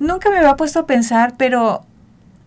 Nunca 0.00 0.30
me 0.30 0.38
había 0.38 0.56
puesto 0.56 0.80
a 0.80 0.86
pensar, 0.86 1.34
pero 1.36 1.84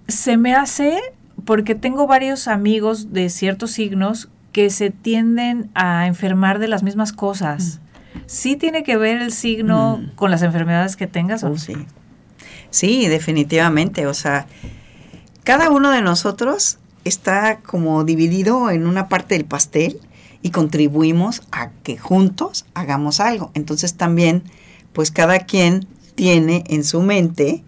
se 0.07 0.35
me 0.38 0.53
hace 0.53 1.00
porque 1.46 1.75
tengo 1.75 2.07
varios 2.07 2.47
amigos 2.47 3.13
de 3.13 3.29
ciertos 3.29 3.71
signos 3.71 4.29
que 4.51 4.69
se 4.69 4.89
tienden 4.89 5.69
a 5.75 6.08
enfermar 6.08 6.59
de 6.59 6.67
las 6.67 6.83
mismas 6.83 7.13
cosas. 7.13 7.79
Mm. 7.79 8.20
¿Sí 8.25 8.55
tiene 8.55 8.84
que 8.84 8.97
ver 8.97 9.21
el 9.21 9.31
signo 9.31 9.97
mm. 9.97 10.16
con 10.16 10.31
las 10.31 10.41
enfermedades 10.41 10.95
que 10.95 11.07
tengas? 11.07 11.43
Oh, 11.43 11.57
sí. 11.57 11.75
Sí, 12.70 13.07
definitivamente. 13.07 14.08
O 14.08 14.14
sea, 14.14 14.48
cada 15.44 15.70
uno 15.70 15.92
de 15.92 16.02
nosotros 16.02 16.80
está 17.04 17.60
como 17.60 18.04
dividido 18.04 18.72
en 18.72 18.88
una 18.88 19.10
parte 19.10 19.36
del 19.36 19.46
pastel 19.46 20.00
y 20.42 20.50
contribuimos 20.50 21.44
a 21.52 21.70
que 21.84 21.98
juntos 21.98 22.66
hagamos 22.74 23.20
algo. 23.20 23.52
Entonces 23.54 23.96
también, 23.96 24.44
pues 24.92 25.12
cada 25.12 25.40
quien 25.40 25.88
tiene 26.16 26.64
en 26.68 26.84
su 26.84 27.02
mente 27.02 27.64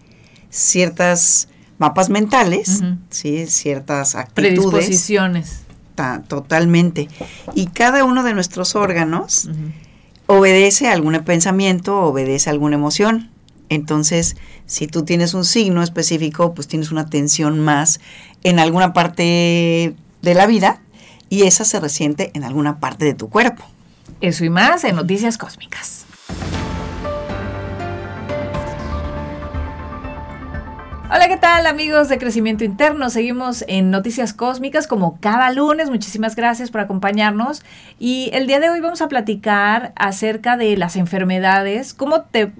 ciertas 0.50 1.48
mapas 1.78 2.08
mentales, 2.08 2.82
¿sí? 3.10 3.46
ciertas 3.46 4.14
actitudes. 4.14 4.66
Predisposiciones. 4.66 5.60
totalmente. 6.28 7.08
Y 7.54 7.66
cada 7.66 8.04
uno 8.04 8.22
de 8.22 8.34
nuestros 8.34 8.74
órganos 8.74 9.48
obedece 10.26 10.88
a 10.88 10.92
algún 10.92 11.14
pensamiento, 11.24 12.00
obedece 12.00 12.50
a 12.50 12.52
alguna 12.52 12.76
emoción. 12.76 13.30
Entonces, 13.68 14.36
si 14.66 14.86
tú 14.86 15.04
tienes 15.04 15.34
un 15.34 15.44
signo 15.44 15.82
específico, 15.82 16.54
pues 16.54 16.68
tienes 16.68 16.92
una 16.92 17.06
tensión 17.06 17.60
más 17.60 18.00
en 18.44 18.58
alguna 18.58 18.92
parte 18.92 19.94
de 20.22 20.34
la 20.34 20.46
vida 20.46 20.80
y 21.28 21.42
esa 21.42 21.64
se 21.64 21.80
resiente 21.80 22.30
en 22.34 22.44
alguna 22.44 22.78
parte 22.78 23.04
de 23.04 23.14
tu 23.14 23.28
cuerpo. 23.28 23.64
Eso 24.20 24.44
y 24.44 24.50
más 24.50 24.84
en 24.84 24.96
Noticias 24.96 25.36
Cósmicas. 25.36 26.06
Hola, 31.08 31.28
¿qué 31.28 31.36
tal 31.36 31.68
amigos 31.68 32.08
de 32.08 32.18
Crecimiento 32.18 32.64
Interno? 32.64 33.10
Seguimos 33.10 33.64
en 33.68 33.92
Noticias 33.92 34.32
Cósmicas 34.32 34.88
como 34.88 35.20
cada 35.20 35.52
lunes. 35.52 35.88
Muchísimas 35.88 36.34
gracias 36.34 36.72
por 36.72 36.80
acompañarnos. 36.80 37.62
Y 38.00 38.30
el 38.32 38.48
día 38.48 38.58
de 38.58 38.70
hoy 38.70 38.80
vamos 38.80 39.00
a 39.02 39.08
platicar 39.08 39.92
acerca 39.94 40.56
de 40.56 40.76
las 40.76 40.96
enfermedades, 40.96 41.94
cómo, 41.94 42.22
te, 42.22 42.52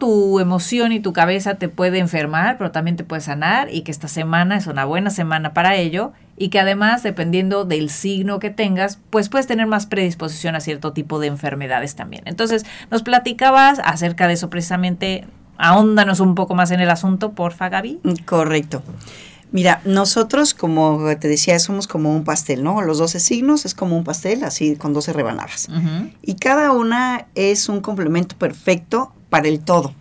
tu 0.00 0.40
emoción 0.40 0.92
y 0.92 1.00
tu 1.00 1.12
cabeza 1.12 1.56
te 1.56 1.68
puede 1.68 1.98
enfermar, 1.98 2.56
pero 2.56 2.70
también 2.70 2.96
te 2.96 3.04
puede 3.04 3.20
sanar 3.20 3.68
y 3.70 3.82
que 3.82 3.90
esta 3.90 4.08
semana 4.08 4.56
es 4.56 4.66
una 4.66 4.86
buena 4.86 5.10
semana 5.10 5.52
para 5.52 5.76
ello 5.76 6.14
y 6.38 6.48
que 6.48 6.60
además, 6.60 7.02
dependiendo 7.02 7.66
del 7.66 7.90
signo 7.90 8.38
que 8.38 8.48
tengas, 8.48 8.98
pues 9.10 9.28
puedes 9.28 9.46
tener 9.46 9.66
más 9.66 9.84
predisposición 9.84 10.56
a 10.56 10.60
cierto 10.60 10.94
tipo 10.94 11.18
de 11.18 11.26
enfermedades 11.26 11.94
también. 11.96 12.22
Entonces, 12.24 12.64
nos 12.90 13.02
platicabas 13.02 13.78
acerca 13.84 14.26
de 14.26 14.32
eso 14.32 14.48
precisamente 14.48 15.26
ahóndanos 15.58 16.20
un 16.20 16.34
poco 16.34 16.54
más 16.54 16.70
en 16.70 16.80
el 16.80 16.90
asunto, 16.90 17.32
porfa, 17.32 17.68
Gaby. 17.68 18.00
Correcto. 18.26 18.82
Mira, 19.52 19.80
nosotros, 19.84 20.52
como 20.52 21.00
te 21.20 21.28
decía, 21.28 21.58
somos 21.60 21.86
como 21.86 22.12
un 22.12 22.24
pastel, 22.24 22.64
¿no? 22.64 22.82
Los 22.82 22.98
12 22.98 23.20
signos 23.20 23.64
es 23.64 23.74
como 23.74 23.96
un 23.96 24.02
pastel, 24.02 24.42
así 24.42 24.74
con 24.74 24.92
12 24.92 25.12
rebanadas. 25.12 25.68
Y 26.22 26.34
cada 26.34 26.72
una 26.72 27.28
es 27.36 27.68
un 27.68 27.80
complemento 27.80 28.36
perfecto 28.36 29.12
para 29.30 29.46
el 29.46 29.60
todo. 29.60 29.94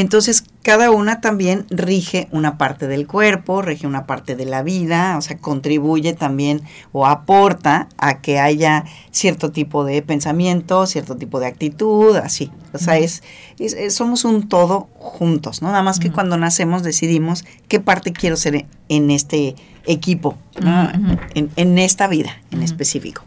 Entonces, 0.00 0.44
cada 0.62 0.92
una 0.92 1.20
también 1.20 1.66
rige 1.70 2.28
una 2.30 2.56
parte 2.56 2.86
del 2.86 3.08
cuerpo, 3.08 3.62
rige 3.62 3.84
una 3.84 4.06
parte 4.06 4.36
de 4.36 4.44
la 4.44 4.62
vida, 4.62 5.16
o 5.18 5.22
sea, 5.22 5.38
contribuye 5.38 6.12
también 6.12 6.62
o 6.92 7.04
aporta 7.04 7.88
a 7.98 8.20
que 8.20 8.38
haya 8.38 8.84
cierto 9.10 9.50
tipo 9.50 9.84
de 9.84 10.00
pensamiento, 10.02 10.86
cierto 10.86 11.16
tipo 11.16 11.40
de 11.40 11.48
actitud, 11.48 12.14
así. 12.14 12.48
O 12.72 12.78
sea, 12.78 12.96
es, 12.96 13.24
somos 13.88 14.24
un 14.24 14.48
todo 14.48 14.88
juntos, 14.94 15.62
¿no? 15.62 15.68
Nada 15.72 15.82
más 15.82 15.98
que 15.98 16.12
cuando 16.12 16.36
nacemos 16.36 16.84
decidimos 16.84 17.44
qué 17.66 17.80
parte 17.80 18.12
quiero 18.12 18.36
ser 18.36 18.66
en 18.88 19.10
este 19.10 19.56
equipo, 19.84 20.38
en, 21.34 21.50
en, 21.56 21.78
esta 21.78 22.06
vida 22.06 22.30
en 22.52 22.62
específico. 22.62 23.22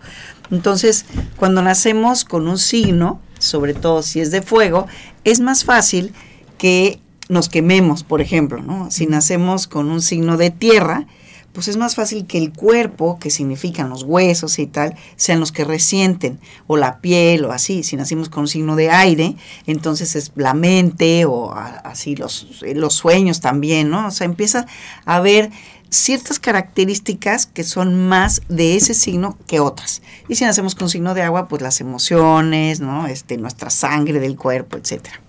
Entonces, 0.52 1.06
cuando 1.36 1.62
nacemos 1.62 2.24
con 2.24 2.48
un 2.48 2.58
signo, 2.58 3.20
sobre 3.40 3.74
todo 3.74 4.04
si 4.04 4.22
es 4.22 4.32
de 4.32 4.42
fuego, 4.42 4.88
es 5.26 5.42
más 5.42 5.66
fácil 5.66 6.14
que 6.62 7.00
nos 7.28 7.50
quememos, 7.50 8.04
por 8.04 8.22
ejemplo, 8.22 8.62
¿no? 8.62 8.92
Si 8.92 9.08
nacemos 9.08 9.66
con 9.66 9.90
un 9.90 10.00
signo 10.00 10.38
de 10.38 10.52
tierra, 10.52 11.08
pues 11.54 11.68
es 11.68 11.76
más 11.76 11.96
fácil 11.96 12.28
que 12.28 12.38
el 12.38 12.54
cuerpo, 12.54 13.18
que 13.18 13.32
significan 13.32 13.90
los 13.90 14.04
huesos 14.04 14.60
y 14.60 14.68
tal, 14.68 14.96
sean 15.16 15.40
los 15.40 15.52
que 15.52 15.66
resienten, 15.66 16.40
o 16.68 16.78
la 16.78 17.00
piel, 17.02 17.46
o 17.46 17.52
así. 17.52 17.82
Si 17.82 17.96
nacimos 17.96 18.30
con 18.30 18.42
un 18.42 18.48
signo 18.48 18.76
de 18.76 18.92
aire, 18.92 19.36
entonces 19.66 20.16
es 20.16 20.34
la 20.36 20.54
mente, 20.54 21.26
o 21.26 21.52
así 21.52 22.16
los, 22.16 22.62
los 22.76 22.94
sueños 22.94 23.42
también, 23.42 23.90
¿no? 23.90 24.10
O 24.10 24.12
sea, 24.12 24.26
empieza 24.26 24.68
a 25.06 25.16
haber 25.16 25.50
ciertas 25.90 26.40
características 26.40 27.48
que 27.48 27.64
son 27.64 28.08
más 28.08 28.44
de 28.50 28.76
ese 28.76 28.94
signo 28.94 29.36
que 29.48 29.60
otras. 29.60 30.04
Y 30.30 30.36
si 30.36 30.46
nacemos 30.46 30.76
con 30.76 30.84
un 30.84 30.90
signo 30.92 31.16
de 31.16 31.24
agua, 31.24 31.48
pues 31.48 31.64
las 31.64 31.82
emociones, 31.82 32.82
¿no? 32.82 33.08
Este, 33.08 33.38
nuestra 33.38 33.72
sangre 33.72 34.20
del 34.20 34.36
cuerpo, 34.36 34.78
etcétera 34.78 35.22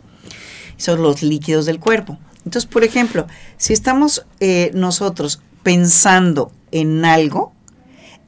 son 0.82 1.02
los 1.02 1.22
líquidos 1.22 1.66
del 1.66 1.78
cuerpo. 1.78 2.18
Entonces, 2.44 2.66
por 2.66 2.84
ejemplo, 2.84 3.26
si 3.56 3.72
estamos 3.72 4.26
eh, 4.40 4.70
nosotros 4.74 5.40
pensando 5.62 6.50
en 6.72 7.04
algo, 7.04 7.52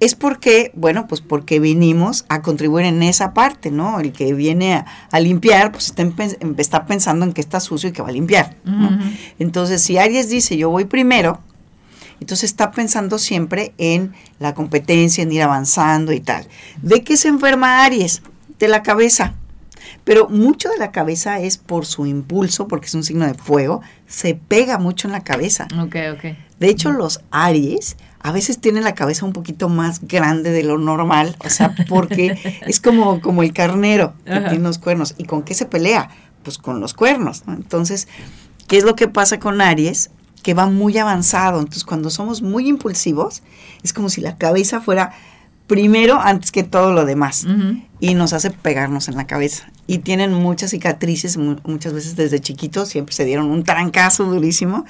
es 0.00 0.14
porque, 0.14 0.70
bueno, 0.74 1.06
pues 1.06 1.20
porque 1.20 1.60
vinimos 1.60 2.24
a 2.28 2.42
contribuir 2.42 2.86
en 2.86 3.02
esa 3.02 3.32
parte, 3.32 3.70
¿no? 3.70 4.00
El 4.00 4.12
que 4.12 4.34
viene 4.34 4.84
a, 5.10 5.20
limpiar, 5.20 5.72
pues 5.72 5.92
está, 6.58 6.86
pensando 6.86 7.24
en 7.24 7.32
que 7.32 7.40
está 7.40 7.58
sucio 7.60 7.88
y 7.88 7.92
que 7.92 8.02
va 8.02 8.08
a 8.08 8.12
limpiar. 8.12 8.56
Entonces, 9.38 9.82
si 9.82 9.98
Aries 9.98 10.28
dice 10.28 10.56
yo 10.56 10.70
voy 10.70 10.84
primero, 10.84 11.40
entonces 12.20 12.50
está 12.50 12.70
pensando 12.70 13.18
siempre 13.18 13.74
en 13.78 14.12
la 14.38 14.54
competencia, 14.54 15.22
en 15.22 15.32
ir 15.32 15.42
avanzando 15.42 16.12
y 16.12 16.20
tal. 16.20 16.46
¿De 16.82 17.02
qué 17.02 17.16
se 17.16 17.28
enferma 17.28 17.84
Aries? 17.84 18.22
De 18.58 18.68
la 18.68 18.82
cabeza. 18.82 19.34
Pero 20.04 20.28
mucho 20.28 20.68
de 20.68 20.78
la 20.78 20.92
cabeza 20.92 21.40
es 21.40 21.58
por 21.58 21.86
su 21.86 22.06
impulso, 22.06 22.68
porque 22.68 22.86
es 22.86 22.94
un 22.94 23.04
signo 23.04 23.26
de 23.26 23.34
fuego, 23.34 23.82
se 24.06 24.34
pega 24.34 24.78
mucho 24.78 25.08
en 25.08 25.12
la 25.12 25.24
cabeza. 25.24 25.68
Ok, 25.78 25.96
ok. 26.12 26.36
De 26.58 26.68
hecho, 26.68 26.92
los 26.92 27.20
Aries 27.30 27.96
a 28.20 28.32
veces 28.32 28.58
tienen 28.58 28.84
la 28.84 28.94
cabeza 28.94 29.26
un 29.26 29.34
poquito 29.34 29.68
más 29.68 30.00
grande 30.00 30.50
de 30.50 30.62
lo 30.62 30.78
normal, 30.78 31.36
o 31.44 31.50
sea, 31.50 31.74
porque 31.88 32.60
es 32.66 32.80
como, 32.80 33.20
como 33.20 33.42
el 33.42 33.52
carnero 33.52 34.14
que 34.24 34.40
tiene 34.40 34.60
los 34.60 34.78
cuernos. 34.78 35.14
¿Y 35.18 35.24
con 35.24 35.42
qué 35.42 35.52
se 35.52 35.66
pelea? 35.66 36.08
Pues 36.42 36.56
con 36.56 36.80
los 36.80 36.94
cuernos. 36.94 37.42
Entonces, 37.46 38.08
¿qué 38.66 38.78
es 38.78 38.84
lo 38.84 38.96
que 38.96 39.08
pasa 39.08 39.38
con 39.38 39.60
Aries? 39.60 40.10
Que 40.42 40.54
va 40.54 40.66
muy 40.66 40.96
avanzado. 40.96 41.58
Entonces, 41.58 41.84
cuando 41.84 42.08
somos 42.08 42.40
muy 42.40 42.66
impulsivos, 42.66 43.42
es 43.82 43.92
como 43.92 44.08
si 44.08 44.22
la 44.22 44.38
cabeza 44.38 44.80
fuera 44.80 45.12
primero 45.66 46.20
antes 46.20 46.52
que 46.52 46.62
todo 46.62 46.92
lo 46.92 47.04
demás 47.04 47.46
y 48.00 48.14
nos 48.14 48.32
hace 48.32 48.50
pegarnos 48.50 49.08
en 49.08 49.16
la 49.16 49.26
cabeza. 49.26 49.70
Y 49.86 49.98
tienen 49.98 50.32
muchas 50.32 50.70
cicatrices, 50.70 51.36
muchas 51.36 51.92
veces 51.92 52.16
desde 52.16 52.40
chiquitos 52.40 52.88
siempre 52.88 53.14
se 53.14 53.24
dieron 53.24 53.50
un 53.50 53.64
trancazo 53.64 54.24
durísimo 54.24 54.84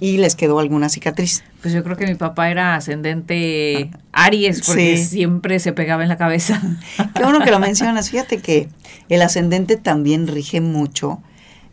y 0.00 0.18
les 0.18 0.34
quedó 0.34 0.58
alguna 0.58 0.88
cicatriz. 0.88 1.42
Pues 1.62 1.74
yo 1.74 1.82
creo 1.82 1.96
que 1.96 2.06
mi 2.06 2.14
papá 2.14 2.50
era 2.50 2.74
ascendente 2.74 3.90
Aries 4.12 4.62
porque 4.66 4.96
siempre 4.98 5.58
se 5.58 5.72
pegaba 5.72 6.02
en 6.02 6.08
la 6.08 6.16
cabeza. 6.16 6.60
Qué 7.14 7.22
bueno 7.22 7.40
que 7.40 7.50
lo 7.50 7.58
mencionas. 7.58 8.10
Fíjate 8.10 8.38
que 8.38 8.68
el 9.08 9.22
ascendente 9.22 9.76
también 9.76 10.26
rige 10.26 10.60
mucho 10.60 11.20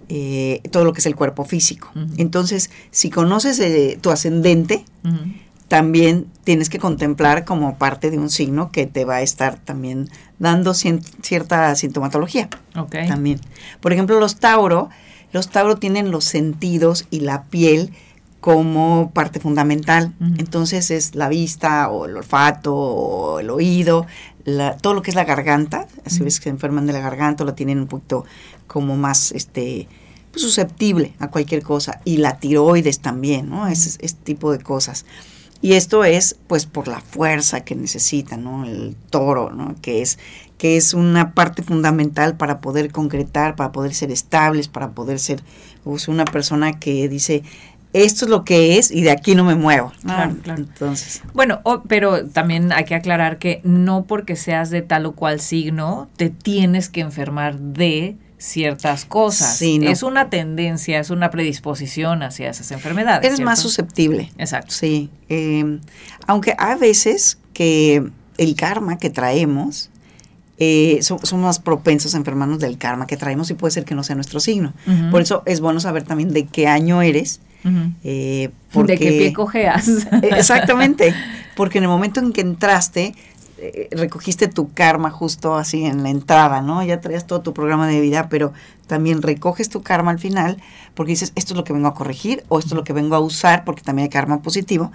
eh, 0.09 0.61
todo 0.71 0.85
lo 0.85 0.93
que 0.93 0.99
es 0.99 1.05
el 1.05 1.15
cuerpo 1.15 1.43
físico. 1.43 1.91
Entonces, 2.17 2.69
si 2.91 3.09
conoces 3.09 3.59
eh, 3.59 3.99
tu 3.99 4.09
ascendente, 4.09 4.85
también 5.67 6.27
tienes 6.43 6.69
que 6.69 6.79
contemplar 6.79 7.43
como 7.43 7.77
parte 7.77 8.09
de 8.09 8.17
un 8.17 8.29
signo 8.29 8.71
que 8.71 8.85
te 8.85 9.05
va 9.05 9.15
a 9.15 9.21
estar 9.21 9.57
también 9.57 10.09
dando 10.39 10.73
cierta 10.73 11.75
sintomatología. 11.75 12.49
También. 13.07 13.41
Por 13.81 13.91
ejemplo, 13.91 14.19
los 14.19 14.37
Tauro, 14.37 14.89
los 15.33 15.49
Tauro 15.49 15.75
tienen 15.77 16.11
los 16.11 16.23
sentidos 16.23 17.05
y 17.09 17.21
la 17.21 17.43
piel 17.45 17.91
como 18.39 19.11
parte 19.13 19.41
fundamental. 19.41 20.13
Entonces 20.37 20.89
es 20.89 21.15
la 21.15 21.27
vista 21.27 21.89
o 21.89 22.05
el 22.05 22.15
olfato 22.15 22.73
o 22.73 23.39
el 23.39 23.49
oído, 23.49 24.05
todo 24.81 24.93
lo 24.93 25.01
que 25.01 25.11
es 25.11 25.15
la 25.15 25.25
garganta. 25.25 25.87
Así 26.05 26.23
ves 26.23 26.39
que 26.39 26.45
se 26.45 26.49
enferman 26.49 26.85
de 26.87 26.93
la 26.93 26.99
garganta 26.99 27.43
o 27.43 27.47
la 27.47 27.55
tienen 27.55 27.79
un 27.79 27.87
poquito 27.87 28.23
como 28.67 28.95
más 28.95 29.33
este 29.33 29.89
pues, 30.31 30.43
susceptible 30.43 31.13
a 31.19 31.27
cualquier 31.27 31.61
cosa. 31.61 31.99
Y 32.05 32.17
la 32.17 32.37
tiroides 32.37 32.99
también, 32.99 33.49
¿no? 33.49 33.67
Ese, 33.67 33.97
ese 34.01 34.15
tipo 34.23 34.53
de 34.53 34.59
cosas. 34.59 35.03
Y 35.61 35.73
esto 35.73 36.03
es 36.03 36.37
pues 36.47 36.65
por 36.65 36.87
la 36.87 37.01
fuerza 37.01 37.61
que 37.61 37.75
necesita, 37.75 38.37
¿no? 38.37 38.65
El 38.65 38.95
toro, 39.09 39.51
¿no? 39.51 39.75
Que 39.81 40.01
es, 40.01 40.19
que 40.57 40.77
es 40.77 40.93
una 40.93 41.33
parte 41.33 41.63
fundamental 41.63 42.37
para 42.37 42.59
poder 42.59 42.91
concretar, 42.91 43.55
para 43.55 43.71
poder 43.71 43.93
ser 43.93 44.11
estables, 44.11 44.67
para 44.67 44.91
poder 44.91 45.19
ser 45.19 45.43
pues, 45.83 46.07
una 46.07 46.25
persona 46.25 46.79
que 46.79 47.09
dice, 47.09 47.43
esto 47.93 48.25
es 48.25 48.31
lo 48.31 48.43
que 48.43 48.77
es 48.77 48.91
y 48.91 49.01
de 49.01 49.11
aquí 49.11 49.35
no 49.35 49.43
me 49.43 49.55
muevo. 49.55 49.91
Claro, 50.03 50.35
claro. 50.43 50.61
Entonces. 50.61 51.23
Bueno, 51.33 51.61
pero 51.87 52.25
también 52.27 52.71
hay 52.71 52.85
que 52.85 52.95
aclarar 52.95 53.39
que 53.39 53.61
no 53.63 54.05
porque 54.05 54.35
seas 54.35 54.69
de 54.69 54.81
tal 54.81 55.05
o 55.05 55.13
cual 55.13 55.39
signo 55.39 56.07
te 56.17 56.29
tienes 56.29 56.89
que 56.89 57.01
enfermar 57.01 57.57
de 57.57 58.17
ciertas 58.37 59.05
cosas. 59.05 59.61
Es 59.61 60.03
una 60.03 60.29
tendencia, 60.29 60.99
es 60.99 61.09
una 61.09 61.29
predisposición 61.31 62.23
hacia 62.23 62.49
esas 62.49 62.71
enfermedades. 62.71 63.25
Eres 63.25 63.39
más 63.39 63.59
susceptible. 63.59 64.31
Exacto. 64.37 64.73
Sí. 64.73 65.09
Eh, 65.29 65.79
aunque 66.27 66.55
hay 66.57 66.77
veces 66.77 67.39
que 67.53 68.03
el 68.37 68.55
karma 68.55 68.97
que 68.97 69.09
traemos 69.09 69.89
eh, 70.59 70.99
somos 71.01 71.33
más 71.33 71.59
propensos 71.59 72.15
a 72.15 72.17
enfermarnos 72.17 72.59
del 72.59 72.79
karma 72.79 73.05
que 73.05 73.15
traemos 73.15 73.49
y 73.51 73.53
puede 73.53 73.71
ser 73.71 73.85
que 73.85 73.93
no 73.93 74.03
sea 74.03 74.15
nuestro 74.15 74.39
signo. 74.39 74.73
Por 75.11 75.21
eso 75.21 75.43
es 75.45 75.59
bueno 75.59 75.79
saber 75.79 76.03
también 76.03 76.33
de 76.33 76.45
qué 76.45 76.67
año 76.67 77.01
eres. 77.01 77.41
Eh, 78.03 78.49
de 78.73 78.97
qué 78.97 79.11
pie 79.11 79.33
cojeas. 79.33 80.07
exactamente, 80.23 81.13
porque 81.55 81.79
en 81.79 81.83
el 81.83 81.89
momento 81.89 82.19
en 82.21 82.31
que 82.31 82.41
entraste, 82.41 83.13
eh, 83.59 83.89
recogiste 83.91 84.47
tu 84.47 84.71
karma 84.73 85.09
justo 85.09 85.55
así 85.55 85.85
en 85.85 86.03
la 86.03 86.09
entrada, 86.09 86.61
¿no? 86.61 86.83
Ya 86.83 87.01
traías 87.01 87.25
todo 87.25 87.41
tu 87.41 87.53
programa 87.53 87.87
de 87.87 87.99
vida, 87.99 88.29
pero 88.29 88.53
también 88.85 89.21
recoges 89.21 89.69
tu 89.69 89.81
karma 89.81 90.11
al 90.11 90.19
final 90.19 90.61
porque 90.93 91.11
dices, 91.11 91.31
esto 91.35 91.53
es 91.53 91.57
lo 91.57 91.63
que 91.63 91.73
vengo 91.73 91.87
a 91.87 91.93
corregir 91.93 92.43
o 92.49 92.59
esto 92.59 92.69
es 92.69 92.75
lo 92.75 92.83
que 92.83 92.93
vengo 92.93 93.15
a 93.15 93.19
usar, 93.19 93.65
porque 93.65 93.81
también 93.81 94.03
hay 94.05 94.09
karma 94.09 94.41
positivo, 94.41 94.91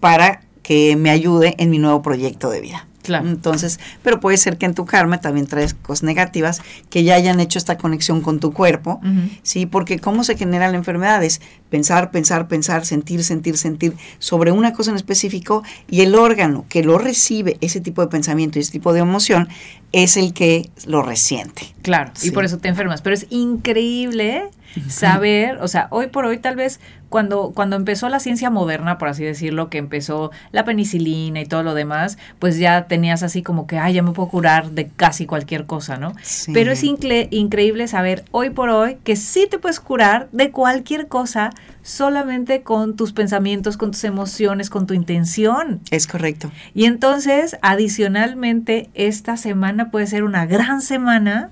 para 0.00 0.42
que 0.62 0.96
me 0.96 1.10
ayude 1.10 1.54
en 1.58 1.70
mi 1.70 1.78
nuevo 1.78 2.02
proyecto 2.02 2.50
de 2.50 2.60
vida. 2.60 2.86
Entonces, 3.08 3.80
pero 4.02 4.20
puede 4.20 4.36
ser 4.36 4.58
que 4.58 4.66
en 4.66 4.74
tu 4.74 4.84
karma 4.84 5.20
también 5.20 5.46
traes 5.46 5.74
cosas 5.74 6.02
negativas 6.02 6.60
que 6.90 7.04
ya 7.04 7.14
hayan 7.14 7.40
hecho 7.40 7.58
esta 7.58 7.78
conexión 7.78 8.20
con 8.20 8.40
tu 8.40 8.52
cuerpo, 8.52 9.00
¿sí? 9.42 9.66
Porque 9.66 9.98
cómo 9.98 10.24
se 10.24 10.36
genera 10.36 10.68
la 10.68 10.76
enfermedad 10.76 11.22
es 11.22 11.40
pensar, 11.70 12.10
pensar, 12.10 12.48
pensar, 12.48 12.84
sentir, 12.86 13.24
sentir, 13.24 13.58
sentir 13.58 13.94
sobre 14.18 14.52
una 14.52 14.72
cosa 14.72 14.90
en 14.90 14.96
específico 14.96 15.62
y 15.88 16.02
el 16.02 16.14
órgano 16.14 16.64
que 16.68 16.82
lo 16.82 16.98
recibe, 16.98 17.58
ese 17.60 17.80
tipo 17.80 18.02
de 18.02 18.08
pensamiento 18.08 18.58
y 18.58 18.62
ese 18.62 18.72
tipo 18.72 18.92
de 18.92 19.00
emoción, 19.00 19.48
es 19.92 20.16
el 20.16 20.32
que 20.32 20.70
lo 20.86 21.02
resiente. 21.02 21.74
Claro, 21.82 22.12
y 22.22 22.30
por 22.30 22.44
eso 22.44 22.58
te 22.58 22.68
enfermas. 22.68 23.02
Pero 23.02 23.14
es 23.14 23.26
increíble 23.30 24.50
saber, 24.88 25.58
o 25.60 25.68
sea, 25.68 25.88
hoy 25.90 26.08
por 26.08 26.24
hoy 26.24 26.38
tal 26.38 26.56
vez 26.56 26.80
cuando, 27.08 27.52
cuando 27.54 27.76
empezó 27.76 28.08
la 28.08 28.20
ciencia 28.20 28.50
moderna, 28.50 28.98
por 28.98 29.08
así 29.08 29.24
decirlo, 29.24 29.70
que 29.70 29.78
empezó 29.78 30.30
la 30.52 30.64
penicilina 30.64 31.40
y 31.40 31.46
todo 31.46 31.62
lo 31.62 31.74
demás, 31.74 32.18
pues 32.38 32.58
ya 32.58 32.86
tenías 32.88 33.22
así 33.22 33.42
como 33.42 33.66
que, 33.66 33.78
ay, 33.78 33.94
ya 33.94 34.02
me 34.02 34.12
puedo 34.12 34.28
curar 34.28 34.72
de 34.72 34.88
casi 34.88 35.26
cualquier 35.26 35.66
cosa, 35.66 35.96
¿no? 35.96 36.14
Pero 36.52 36.72
es 36.72 36.82
increíble 36.82 37.88
saber 37.88 38.24
hoy 38.32 38.50
por 38.50 38.70
hoy 38.70 38.96
que 39.04 39.16
sí 39.16 39.46
te 39.50 39.58
puedes 39.58 39.80
curar 39.80 40.28
de 40.32 40.50
cualquier 40.50 41.06
cosa 41.08 41.50
solamente 41.82 42.62
con 42.62 42.96
tus 42.96 43.12
pensamientos, 43.12 43.76
con 43.76 43.92
tus 43.92 44.02
emociones, 44.04 44.70
con 44.70 44.86
tu 44.86 44.94
intención. 44.94 45.80
Es 45.90 46.06
correcto. 46.06 46.50
Y 46.74 46.86
entonces, 46.86 47.56
adicionalmente, 47.62 48.90
esta 48.94 49.36
semana 49.36 49.90
puede 49.90 50.08
ser 50.08 50.24
una 50.24 50.46
gran 50.46 50.82
semana 50.82 51.50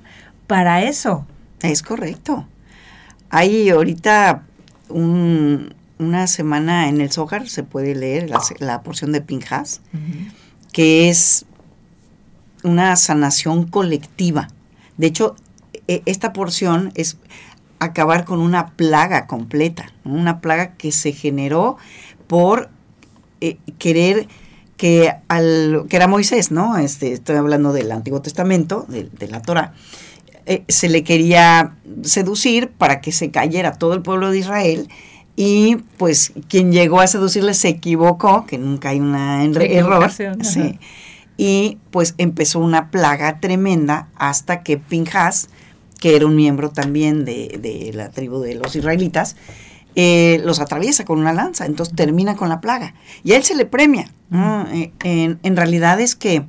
para 0.49 0.83
eso. 0.83 1.27
Es 1.63 1.83
correcto. 1.83 2.47
Hay 3.35 3.69
ahorita 3.69 4.45
una 4.89 6.27
semana 6.29 6.89
en 6.89 7.01
el 7.01 7.11
Zohar, 7.11 7.49
se 7.49 7.65
puede 7.65 7.97
leer 7.97 8.31
la, 8.61 8.83
porción 8.85 9.11
de 9.11 9.23
Pinjas, 9.23 9.81
que 10.71 11.09
es 11.09 11.45
una 12.63 12.95
sanación 12.95 13.67
colectiva. 13.67 14.47
De 14.99 15.09
hecho, 15.09 15.35
e, 15.89 16.03
esta 16.07 16.33
porción 16.33 16.93
es 16.95 17.17
acabar 17.81 18.25
con 18.25 18.39
una 18.39 18.69
plaga 18.69 19.27
completa, 19.27 19.93
una 20.05 20.41
plaga 20.41 20.75
que 20.75 20.93
se 20.93 21.11
generó 21.11 21.77
por 22.29 22.71
eh, 23.41 23.59
querer 23.79 24.29
que 24.77 25.13
al 25.27 25.87
que 25.89 25.97
era 25.97 26.07
Moisés, 26.07 26.53
¿no? 26.53 26.77
Este, 26.77 27.13
estoy 27.13 27.35
hablando 27.35 27.73
del 27.73 27.91
Antiguo 27.91 28.23
Testamento, 28.23 28.87
de, 28.89 29.29
la 29.29 29.43
Torah, 29.43 29.73
eh, 30.47 30.65
se 30.69 30.89
le 30.89 31.05
quería 31.05 31.75
seducir 32.03 32.71
para 32.71 33.01
que 33.01 33.13
se 33.13 33.31
cayera 33.31 33.73
todo 33.73 33.95
el 33.95 34.03
pueblo 34.03 34.31
de 34.31 34.39
Israel 34.39 34.89
y 35.37 35.77
pues 35.97 36.33
quien 36.49 36.73
llegó 36.73 37.01
a 37.01 37.07
seducirle 37.07 37.55
se 37.55 37.69
equivocó, 37.69 38.47
que 38.47 38.59
nunca 38.59 38.91
hay 38.91 39.01
una 39.01 39.45
error, 39.45 40.11
sí, 40.11 40.79
y 41.37 41.79
pues 41.91 42.15
empezó 42.19 42.61
una 42.61 42.91
plaga 42.91 43.41
tremenda 43.41 44.09
hasta 44.17 44.63
que 44.63 44.79
Pinjas 44.79 45.49
que 46.05 46.17
era 46.17 46.27
un 46.27 46.37
miembro 46.37 46.69
también 46.69 47.25
de, 47.25 47.91
la 47.95 48.11
tribu 48.11 48.41
de 48.41 48.57
los 48.57 48.77
israelitas, 48.77 49.37
eh, 49.95 50.39
los 50.45 50.61
atraviesa 50.61 51.07
con 51.07 51.19
una 51.19 51.33
lanza, 51.33 51.65
entonces 51.65 51.97
termina 51.97 52.37
con 52.37 52.51
la 52.51 52.61
plaga. 52.61 52.93
Y 53.23 53.33
a 53.33 53.39
él 53.39 53.43
se 53.43 53.55
le 53.55 53.65
premia. 53.65 54.13
Eh, 54.75 54.93
en, 55.03 55.57
realidad 55.57 55.99
es 56.03 56.15
que, 56.15 56.45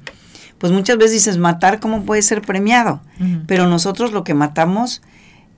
pues 0.57 0.71
muchas 0.71 0.97
veces 0.97 1.13
dices, 1.13 1.37
matar, 1.37 1.79
¿cómo 1.79 2.03
puede 2.03 2.21
ser 2.21 2.41
premiado? 2.41 3.01
Pero 3.47 3.67
nosotros 3.67 4.11
lo 4.11 4.23
que 4.23 4.33
matamos 4.33 5.01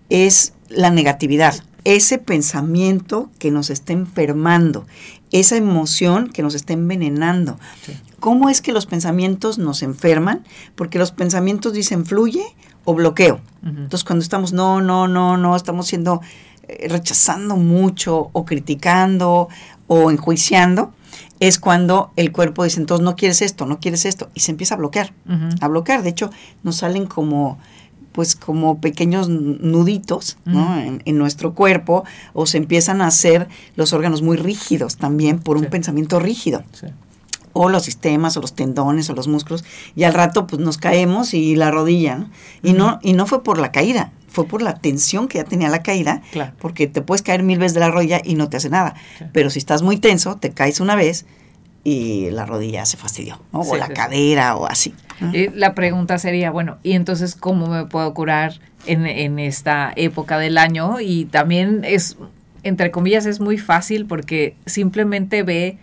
es 0.10 0.54
la 0.70 0.90
negatividad, 0.90 1.56
ese 1.84 2.18
pensamiento 2.18 3.30
que 3.40 3.52
nos 3.52 3.70
está 3.70 3.94
enfermando, 3.94 4.86
esa 5.32 5.56
emoción 5.56 6.30
que 6.30 6.42
nos 6.42 6.56
está 6.56 6.74
envenenando. 6.74 7.60
¿Cómo 8.20 8.50
es 8.50 8.62
que 8.62 8.74
los 8.74 8.86
pensamientos 8.86 9.58
nos 9.58 9.84
enferman? 9.84 10.44
Porque 10.76 11.00
los 11.00 11.12
pensamientos 11.12 11.74
dicen 11.74 12.06
fluye 12.06 12.44
o 12.84 12.94
bloqueo. 12.94 13.40
Entonces, 13.64 14.04
cuando 14.04 14.24
estamos, 14.24 14.54
no, 14.54 14.82
no, 14.82 15.08
no, 15.08 15.38
no, 15.38 15.56
estamos 15.56 15.88
siendo, 15.88 16.22
eh, 16.68 16.88
rechazando 16.90 17.58
mucho 17.58 18.30
o 18.32 18.46
criticando 18.46 19.50
o 19.88 20.12
enjuiciando, 20.12 20.94
es 21.40 21.60
cuando 21.60 22.12
el 22.16 22.32
cuerpo 22.32 22.64
dice, 22.64 22.80
entonces 22.80 23.04
no 23.04 23.16
quieres 23.16 23.42
esto, 23.42 23.66
no 23.66 23.80
quieres 23.80 24.06
esto, 24.06 24.30
y 24.34 24.42
se 24.42 24.52
empieza 24.52 24.76
a 24.76 24.78
bloquear, 24.78 25.14
a 25.62 25.68
bloquear. 25.68 26.04
De 26.04 26.10
hecho, 26.10 26.30
nos 26.64 26.78
salen 26.78 27.06
como 27.06 27.58
pues 28.18 28.36
como 28.36 28.82
pequeños 28.82 29.30
nuditos 29.30 30.40
en, 30.48 31.18
nuestro 31.20 31.54
cuerpo 31.54 32.04
o 32.34 32.48
se 32.48 32.58
empiezan 32.58 33.00
a 33.02 33.06
hacer 33.06 33.48
los 33.76 33.94
órganos 33.94 34.24
muy 34.24 34.38
rígidos 34.38 34.98
también 34.98 35.38
por 35.38 35.56
un 35.56 35.66
pensamiento 35.66 36.20
rígido. 36.20 36.64
O 37.54 37.70
los 37.70 37.84
sistemas 37.84 38.36
o 38.36 38.42
los 38.42 38.54
tendones 38.54 39.08
o 39.12 39.14
los 39.14 39.28
músculos 39.28 39.64
y 39.96 40.04
al 40.04 40.16
rato 40.16 40.48
pues 40.48 40.60
nos 40.60 40.80
caemos 40.80 41.36
y 41.36 41.56
la 41.56 41.70
rodilla, 41.70 42.28
Y 42.64 42.74
no 42.74 42.98
y 43.04 43.14
no 43.14 43.28
fue 43.28 43.44
por 43.44 43.60
la 43.60 43.72
caída, 43.72 44.12
fue 44.28 44.46
por 44.46 44.62
la 44.62 44.76
tensión 44.76 45.28
que 45.28 45.40
ya 45.40 45.44
tenía 45.44 45.70
la 45.70 45.82
caída, 45.82 46.22
porque 46.60 46.88
te 46.88 47.02
puedes 47.02 47.22
caer 47.22 47.44
mil 47.44 47.60
veces 47.60 47.74
de 47.74 47.80
la 47.80 47.90
rodilla 47.90 48.22
y 48.24 48.36
no 48.36 48.50
te 48.50 48.58
hace 48.58 48.70
nada, 48.70 48.96
pero 49.32 49.50
si 49.50 49.60
estás 49.60 49.82
muy 49.82 49.98
tenso, 49.98 50.38
te 50.38 50.52
caes 50.52 50.80
una 50.80 50.96
vez 50.96 51.26
y 51.84 52.30
la 52.32 52.46
rodilla 52.46 52.86
se 52.86 52.98
fastidió, 52.98 53.42
o 53.52 53.76
la 53.78 53.88
cadera 53.88 54.56
o 54.56 54.68
así. 54.68 54.94
Y 55.34 55.48
la 55.50 55.74
pregunta 55.74 56.18
sería, 56.20 56.52
bueno, 56.52 56.78
¿y 56.84 56.92
entonces 56.92 57.36
cómo 57.36 57.68
me 57.68 57.86
puedo 57.86 58.14
curar 58.14 58.60
en, 58.86 59.08
en 59.08 59.40
esta 59.40 59.94
época 59.96 60.38
del 60.38 60.58
año? 60.58 61.00
Y 61.00 61.26
también 61.26 61.82
es, 61.84 62.18
entre 62.64 62.92
comillas, 62.92 63.26
es 63.26 63.40
muy 63.40 63.58
fácil 63.58 64.06
porque 64.06 64.56
simplemente 64.66 65.42
ve 65.44 65.78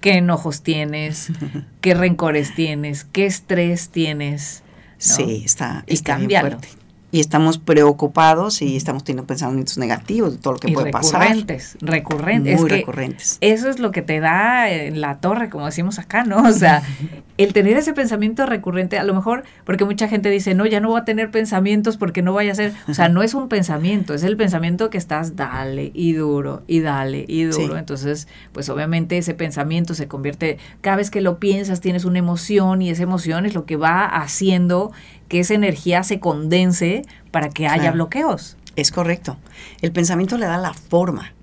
qué 0.00 0.18
enojos 0.18 0.62
tienes, 0.62 1.30
qué 1.80 1.94
rencores 1.94 2.54
tienes, 2.54 3.04
qué 3.04 3.24
estrés 3.24 3.88
tienes. 3.90 4.62
Sí, 4.98 5.42
está, 5.44 5.84
está 5.86 6.16
bien 6.18 6.40
fuerte 6.40 6.68
y 7.14 7.20
estamos 7.20 7.58
preocupados 7.58 8.60
y 8.60 8.76
estamos 8.76 9.04
teniendo 9.04 9.24
pensamientos 9.24 9.78
negativos 9.78 10.32
de 10.32 10.38
todo 10.38 10.54
lo 10.54 10.58
que 10.58 10.72
puede 10.72 10.90
pasar. 10.90 11.20
Recurrentes, 11.20 11.76
recurrentes. 11.80 12.60
Muy 12.60 12.68
recurrentes. 12.68 13.38
Eso 13.40 13.70
es 13.70 13.78
lo 13.78 13.92
que 13.92 14.02
te 14.02 14.18
da 14.18 14.68
en 14.68 15.00
la 15.00 15.20
torre, 15.20 15.48
como 15.48 15.64
decimos 15.64 16.00
acá, 16.00 16.24
¿no? 16.24 16.42
O 16.42 16.50
sea, 16.50 16.82
el 17.38 17.52
tener 17.52 17.76
ese 17.76 17.92
pensamiento 17.92 18.46
recurrente, 18.46 18.98
a 18.98 19.04
lo 19.04 19.14
mejor, 19.14 19.44
porque 19.64 19.84
mucha 19.84 20.08
gente 20.08 20.28
dice, 20.28 20.56
no, 20.56 20.66
ya 20.66 20.80
no 20.80 20.88
voy 20.88 21.02
a 21.02 21.04
tener 21.04 21.30
pensamientos 21.30 21.98
porque 21.98 22.20
no 22.20 22.32
vaya 22.32 22.50
a 22.50 22.56
ser, 22.56 22.72
o 22.88 22.94
sea, 22.94 23.08
no 23.08 23.22
es 23.22 23.34
un 23.34 23.48
pensamiento, 23.48 24.12
es 24.12 24.24
el 24.24 24.36
pensamiento 24.36 24.90
que 24.90 24.98
estás 24.98 25.36
dale 25.36 25.92
y 25.94 26.14
duro 26.14 26.64
y 26.66 26.80
dale 26.80 27.26
y 27.28 27.44
duro. 27.44 27.78
Entonces, 27.78 28.26
pues 28.50 28.68
obviamente 28.68 29.18
ese 29.18 29.34
pensamiento 29.34 29.94
se 29.94 30.08
convierte, 30.08 30.58
cada 30.80 30.96
vez 30.96 31.12
que 31.12 31.20
lo 31.20 31.38
piensas 31.38 31.80
tienes 31.80 32.04
una 32.04 32.18
emoción 32.18 32.82
y 32.82 32.90
esa 32.90 33.04
emoción 33.04 33.46
es 33.46 33.54
lo 33.54 33.66
que 33.66 33.76
va 33.76 34.04
haciendo 34.04 34.90
que 35.34 35.40
esa 35.40 35.54
energía 35.54 36.04
se 36.04 36.20
condense 36.20 37.02
para 37.32 37.48
que 37.48 37.66
haya 37.66 37.90
bloqueos. 37.90 38.56
Es 38.76 38.92
correcto. 38.92 39.36
El 39.82 39.90
pensamiento 39.90 40.38
le 40.38 40.46
da 40.46 40.58
la 40.58 40.74
forma, 40.74 41.34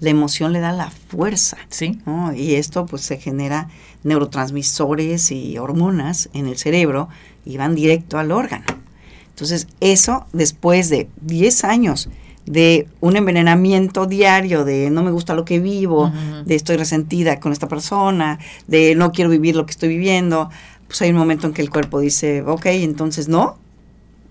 la 0.00 0.08
emoción 0.08 0.54
le 0.54 0.60
da 0.60 0.72
la 0.72 0.90
fuerza. 0.90 1.58
Sí. 1.68 1.98
Y 2.34 2.54
esto 2.54 2.86
pues 2.86 3.02
se 3.02 3.18
genera 3.18 3.68
neurotransmisores 4.02 5.30
y 5.30 5.58
hormonas 5.58 6.30
en 6.32 6.46
el 6.46 6.56
cerebro 6.56 7.10
y 7.44 7.58
van 7.58 7.74
directo 7.74 8.16
al 8.16 8.32
órgano. 8.32 8.64
Entonces, 9.28 9.66
eso 9.80 10.24
después 10.32 10.88
de 10.88 11.10
10 11.20 11.64
años 11.64 12.08
de 12.46 12.88
un 13.00 13.16
envenenamiento 13.16 14.04
diario, 14.04 14.64
de 14.64 14.90
no 14.90 15.02
me 15.02 15.10
gusta 15.10 15.34
lo 15.34 15.44
que 15.44 15.60
vivo, 15.60 16.12
de 16.44 16.54
estoy 16.54 16.76
resentida 16.76 17.40
con 17.40 17.52
esta 17.52 17.68
persona, 17.68 18.38
de 18.66 18.94
no 18.94 19.12
quiero 19.12 19.30
vivir 19.30 19.56
lo 19.56 19.64
que 19.64 19.70
estoy 19.70 19.88
viviendo, 19.88 20.50
pues 20.86 21.00
hay 21.02 21.10
un 21.10 21.16
momento 21.16 21.46
en 21.46 21.52
que 21.52 21.62
el 21.62 21.70
cuerpo 21.70 22.00
dice, 22.00 22.42
ok, 22.42 22.66
entonces 22.66 23.28
no, 23.28 23.58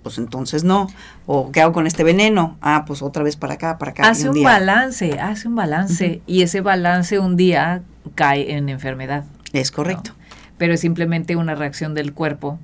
pues 0.03 0.17
entonces 0.17 0.63
no. 0.63 0.87
O 1.25 1.51
¿qué 1.51 1.61
hago 1.61 1.73
con 1.73 1.87
este 1.87 2.03
veneno? 2.03 2.57
Ah, 2.61 2.83
pues 2.85 3.01
otra 3.01 3.23
vez 3.23 3.35
para 3.35 3.55
acá, 3.55 3.77
para 3.77 3.91
acá. 3.91 4.09
Hace 4.09 4.29
un, 4.29 4.43
balance, 4.43 5.19
hace 5.19 5.47
un 5.47 5.55
balance. 5.55 6.21
Y 6.27 6.41
ese 6.41 6.61
balance 6.61 7.19
un 7.19 7.35
día 7.35 7.81
cae 8.15 8.55
en 8.55 8.69
enfermedad. 8.69 9.25
Es 9.53 9.71
correcto. 9.71 10.11
Pero 10.57 10.73
es 10.73 10.81
simplemente 10.81 11.35
una 11.35 11.55
reacción 11.55 11.93
del 11.93 12.13
cuerpo 12.13 12.59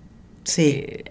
Sí. 0.50 0.84
Eh, 0.86 1.04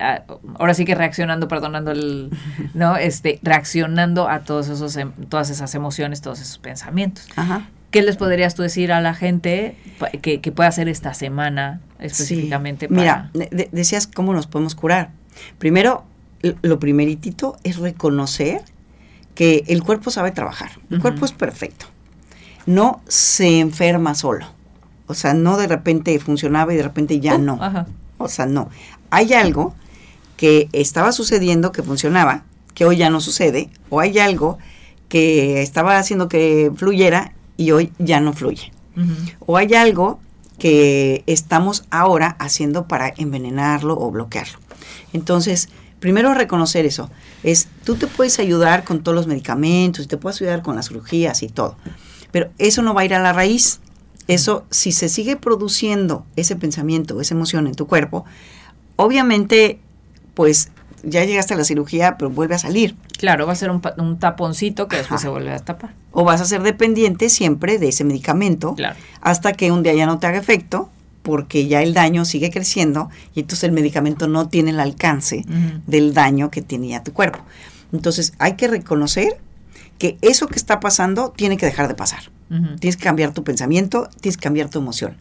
ahora 0.58 0.75
sí 0.75 0.85
que 0.85 0.94
reaccionando, 0.94 1.49
perdonando 1.49 1.90
el, 1.90 2.30
¿no? 2.75 2.97
Este, 3.08 3.38
reaccionando 3.42 4.28
a 4.28 4.40
todos 4.40 4.68
esos, 4.68 4.97
em, 4.97 5.12
todas 5.28 5.50
esas 5.50 5.75
emociones, 5.75 6.20
todos 6.20 6.40
esos 6.40 6.58
pensamientos. 6.58 7.28
Ajá. 7.37 7.68
¿Qué 7.90 8.02
les 8.02 8.16
podrías 8.16 8.54
tú 8.54 8.62
decir 8.62 8.92
a 8.92 9.00
la 9.00 9.14
gente 9.14 9.76
que, 10.21 10.40
que 10.40 10.52
puede 10.52 10.68
hacer 10.68 10.88
esta 10.88 11.14
semana 11.14 11.80
específicamente? 11.99 12.88
Mira, 12.88 13.30
decías 13.73 14.07
cómo 14.07 14.35
nos 14.35 14.47
podemos 14.47 14.75
curar. 14.75 15.11
Primero, 15.59 16.04
lo 16.62 16.78
primeritito 16.78 17.57
es 17.64 17.78
reconocer 17.78 18.62
que 19.35 19.64
el 19.68 19.83
cuerpo 19.83 20.11
sabe 20.11 20.33
trabajar. 20.33 20.71
El 20.90 21.00
cuerpo 21.00 21.25
es 21.25 21.33
perfecto. 21.33 21.87
No 22.66 23.00
se 23.09 23.61
enferma 23.61 24.14
solo. 24.14 24.47
O 25.07 25.14
sea, 25.14 25.33
no 25.33 25.57
de 25.57 25.66
repente 25.66 26.18
funcionaba 26.18 26.75
y 26.75 26.76
de 26.76 26.83
repente 26.83 27.18
ya 27.21 27.37
oh, 27.37 27.38
no. 27.38 27.87
O 28.18 28.28
sea, 28.28 28.47
no. 28.47 28.68
Hay 29.11 29.33
algo 29.33 29.75
que 30.37 30.68
estaba 30.73 31.12
sucediendo, 31.12 31.73
que 31.73 31.83
funcionaba, 31.83 32.45
que 32.75 32.85
hoy 32.85 32.99
ya 32.99 33.09
no 33.09 33.21
sucede, 33.21 33.71
o 33.88 34.00
hay 34.00 34.18
algo 34.18 34.59
que 35.09 35.62
estaba 35.62 35.99
haciendo 35.99 36.28
que 36.28 36.71
fluyera 36.76 37.33
y 37.58 37.72
hoy 37.72 37.92
ya 37.98 38.20
no 38.20 38.32
fluye. 38.32 38.72
O 39.40 39.56
hay 39.58 39.74
algo 39.74 40.18
que 40.58 41.22
estamos 41.26 41.84
ahora 41.90 42.34
haciendo 42.40 42.88
para 42.88 43.12
envenenarlo 43.16 43.96
o 43.96 44.10
bloquearlo. 44.10 44.58
Entonces, 45.12 45.68
primero 46.00 46.34
reconocer 46.34 46.86
eso. 46.86 47.10
Es, 47.42 47.68
tú 47.84 47.94
te 47.96 48.06
puedes 48.06 48.38
ayudar 48.38 48.84
con 48.84 49.02
todos 49.02 49.14
los 49.14 49.26
medicamentos, 49.26 50.08
te 50.08 50.16
puedes 50.16 50.40
ayudar 50.40 50.62
con 50.62 50.74
las 50.74 50.88
cirugías 50.88 51.42
y 51.42 51.48
todo, 51.48 51.76
pero 52.32 52.50
eso 52.58 52.82
no 52.82 52.94
va 52.94 53.02
a 53.02 53.04
ir 53.04 53.14
a 53.14 53.20
la 53.20 53.32
raíz. 53.32 53.80
Eso, 54.26 54.66
si 54.70 54.92
se 54.92 55.08
sigue 55.08 55.36
produciendo 55.36 56.26
ese 56.36 56.56
pensamiento, 56.56 57.20
esa 57.20 57.34
emoción 57.34 57.66
en 57.66 57.74
tu 57.74 57.86
cuerpo, 57.86 58.24
obviamente, 58.96 59.80
pues 60.34 60.70
ya 61.02 61.25
llegaste 61.25 61.55
a 61.55 61.57
la 61.57 61.64
cirugía, 61.64 62.17
pero 62.19 62.31
vuelve 62.31 62.55
a 62.55 62.59
salir. 62.59 62.97
Claro, 63.19 63.47
va 63.47 63.52
a 63.52 63.57
ser 63.57 63.71
un, 63.71 64.19
taponcito 64.19 64.88
que 64.88 64.97
después 64.97 65.21
se 65.21 65.28
vuelve 65.28 65.52
a 65.52 65.59
tapar. 65.59 65.95
O 66.12 66.25
vas 66.25 66.40
a 66.40 66.45
ser 66.45 66.62
dependiente 66.62 67.28
siempre 67.28 67.78
de 67.78 67.88
ese 67.88 68.05
medicamento 68.05 68.76
hasta 69.21 69.52
que 69.52 69.71
un 69.71 69.83
día 69.83 69.95
ya 69.95 70.07
no 70.07 70.19
te 70.19 70.26
haga 70.26 70.38
efecto 70.38 70.90
porque 71.23 71.67
ya 71.67 71.83
el 71.83 71.95
daño 71.95 72.25
sigue 72.25 72.50
creciendo 72.50 73.11
y 73.35 73.40
entonces 73.40 73.64
el 73.64 73.73
medicamento 73.73 74.28
no 74.28 74.49
tiene 74.49 74.71
el 74.71 74.81
alcance 74.81 75.45
del 75.87 76.14
daño 76.14 76.50
que 76.50 76.62
tenía 76.62 77.02
tu 77.02 77.12
cuerpo. 77.12 77.40
Entonces 77.93 78.33
hay 78.38 78.55
que 78.55 78.69
reconocer 78.69 79.38
que 79.99 80.17
eso 80.23 80.47
que 80.47 80.57
está 80.57 80.81
pasando 80.81 81.33
tiene 81.37 81.57
que 81.57 81.67
dejar 81.67 81.88
de 81.88 81.95
pasar. 81.95 82.31
Tienes 82.81 82.97
que 82.97 83.05
cambiar 83.05 83.33
tu 83.35 83.45
pensamiento, 83.45 84.09
tienes 84.21 84.38
que 84.38 84.45
cambiar 84.45 84.71
tu 84.71 84.78
emoción. 84.78 85.17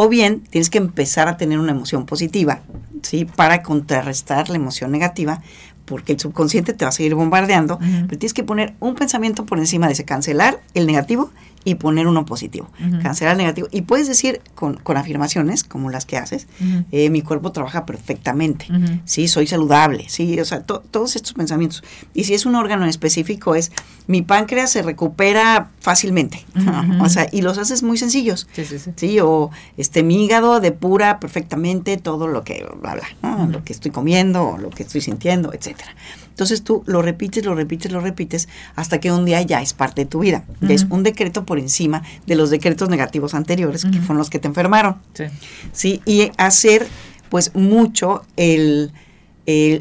O 0.00 0.08
bien 0.08 0.42
tienes 0.42 0.70
que 0.70 0.78
empezar 0.78 1.26
a 1.26 1.36
tener 1.36 1.58
una 1.58 1.72
emoción 1.72 2.06
positiva, 2.06 2.60
¿sí? 3.02 3.24
Para 3.24 3.64
contrarrestar 3.64 4.48
la 4.48 4.54
emoción 4.54 4.92
negativa, 4.92 5.42
porque 5.86 6.12
el 6.12 6.20
subconsciente 6.20 6.72
te 6.72 6.84
va 6.84 6.90
a 6.90 6.92
seguir 6.92 7.16
bombardeando, 7.16 7.80
pero 7.80 8.16
tienes 8.16 8.32
que 8.32 8.44
poner 8.44 8.74
un 8.78 8.94
pensamiento 8.94 9.44
por 9.44 9.58
encima 9.58 9.88
de 9.88 9.94
ese, 9.94 10.04
cancelar 10.04 10.60
el 10.74 10.86
negativo 10.86 11.32
y 11.64 11.74
poner 11.76 12.06
uno 12.06 12.24
positivo. 12.24 12.70
Cancelar 13.02 13.32
el 13.32 13.38
negativo. 13.38 13.68
Y 13.70 13.82
puedes 13.82 14.08
decir 14.08 14.40
con, 14.54 14.78
afirmaciones, 14.96 15.64
como 15.64 15.90
las 15.90 16.06
que 16.06 16.16
haces, 16.16 16.46
eh, 16.90 17.10
mi 17.10 17.22
cuerpo 17.22 17.52
trabaja 17.52 17.86
perfectamente, 17.86 18.66
sí, 19.04 19.28
soy 19.28 19.46
saludable, 19.46 20.08
sí, 20.08 20.38
o 20.40 20.44
sea, 20.44 20.62
todos 20.62 21.16
estos 21.16 21.34
pensamientos. 21.34 21.82
Y 22.14 22.24
si 22.24 22.34
es 22.34 22.46
un 22.46 22.54
órgano 22.54 22.84
en 22.84 22.90
específico, 22.90 23.54
es 23.54 23.72
mi 24.06 24.22
páncreas 24.22 24.70
se 24.70 24.82
recupera 24.82 25.70
fácilmente, 25.80 26.44
o 27.00 27.08
sea, 27.08 27.28
y 27.30 27.42
los 27.42 27.58
haces 27.58 27.82
muy 27.82 27.98
sencillos, 27.98 28.48
sí, 28.52 28.64
sí, 28.64 28.78
sí. 28.78 28.90
sí, 28.96 29.20
o 29.20 29.50
este, 29.76 30.02
mi 30.02 30.24
hígado 30.24 30.60
depura 30.60 31.20
perfectamente 31.20 31.96
todo 31.96 32.26
lo 32.28 32.44
que, 32.44 32.66
bla, 32.80 32.94
bla, 32.94 33.46
lo 33.46 33.64
que 33.64 33.72
estoy 33.72 33.90
comiendo, 33.90 34.56
lo 34.58 34.70
que 34.70 34.82
estoy 34.82 35.00
sintiendo, 35.00 35.52
etcétera. 35.52 35.94
Entonces 36.38 36.62
tú 36.62 36.84
lo 36.86 37.02
repites, 37.02 37.44
lo 37.44 37.56
repites, 37.56 37.90
lo 37.90 37.98
repites, 37.98 38.48
hasta 38.76 39.00
que 39.00 39.10
un 39.10 39.24
día 39.24 39.42
ya 39.42 39.60
es 39.60 39.72
parte 39.72 40.02
de 40.02 40.06
tu 40.06 40.20
vida. 40.20 40.44
es 40.68 40.86
un 40.88 41.02
decreto 41.02 41.44
por 41.44 41.58
encima 41.58 42.04
de 42.28 42.36
los 42.36 42.50
decretos 42.50 42.88
negativos 42.88 43.34
anteriores, 43.34 43.84
que 43.84 43.98
fueron 43.98 44.18
los 44.18 44.30
que 44.30 44.38
te 44.38 44.46
enfermaron. 44.46 44.98
Sí. 45.14 45.24
sí. 45.72 46.02
Y 46.06 46.30
hacer, 46.36 46.86
pues, 47.28 47.56
mucho 47.56 48.22
el, 48.36 48.92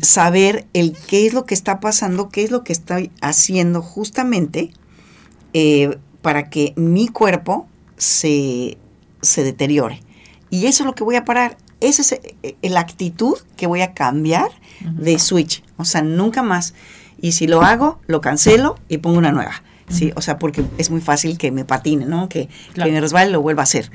saber 0.02 0.66
el 0.74 0.98
qué 1.06 1.28
es 1.28 1.34
lo 1.36 1.46
que 1.46 1.54
está 1.54 1.80
pasando, 1.80 2.30
qué 2.30 2.44
es 2.44 2.50
lo 2.50 2.64
que 2.64 2.74
estoy 2.74 3.12
haciendo 3.22 3.84
justamente 3.84 4.72
eh, 5.54 5.96
para 6.24 6.50
que 6.50 6.74
mi 6.76 7.08
cuerpo 7.08 7.68
se, 7.98 8.80
se 9.22 9.44
deteriore. 9.44 10.02
Y 10.50 10.66
eso 10.66 10.82
es 10.82 10.88
lo 10.88 10.96
que 10.96 11.04
voy 11.04 11.18
a 11.18 11.24
parar. 11.24 11.56
Esa 11.80 12.02
es 12.02 12.12
eh, 12.12 12.56
la 12.64 12.80
actitud 12.80 13.38
que 13.56 13.68
voy 13.68 13.82
a 13.82 13.94
cambiar 13.94 14.50
de 14.82 15.20
switch. 15.20 15.64
O 15.78 15.86
sea, 15.86 16.02
nunca 16.02 16.44
más. 16.44 16.74
Y 17.22 17.34
si 17.34 17.48
lo 17.48 17.62
hago, 17.62 18.00
lo 18.08 18.22
cancelo 18.22 18.78
y 18.90 18.98
pongo 18.98 19.18
una 19.18 19.32
nueva. 19.32 19.64
Sí, 19.90 20.12
o 20.16 20.22
sea, 20.22 20.38
porque 20.38 20.66
es 20.78 20.92
muy 20.92 21.00
fácil 21.00 21.38
que 21.38 21.50
me 21.52 21.64
patine, 21.64 22.06
¿no? 22.06 22.28
Que, 22.28 22.50
me 22.76 23.00
resbale 23.00 23.32
lo 23.32 23.42
vuelva 23.42 23.62
a 23.62 23.64
hacer. 23.64 23.90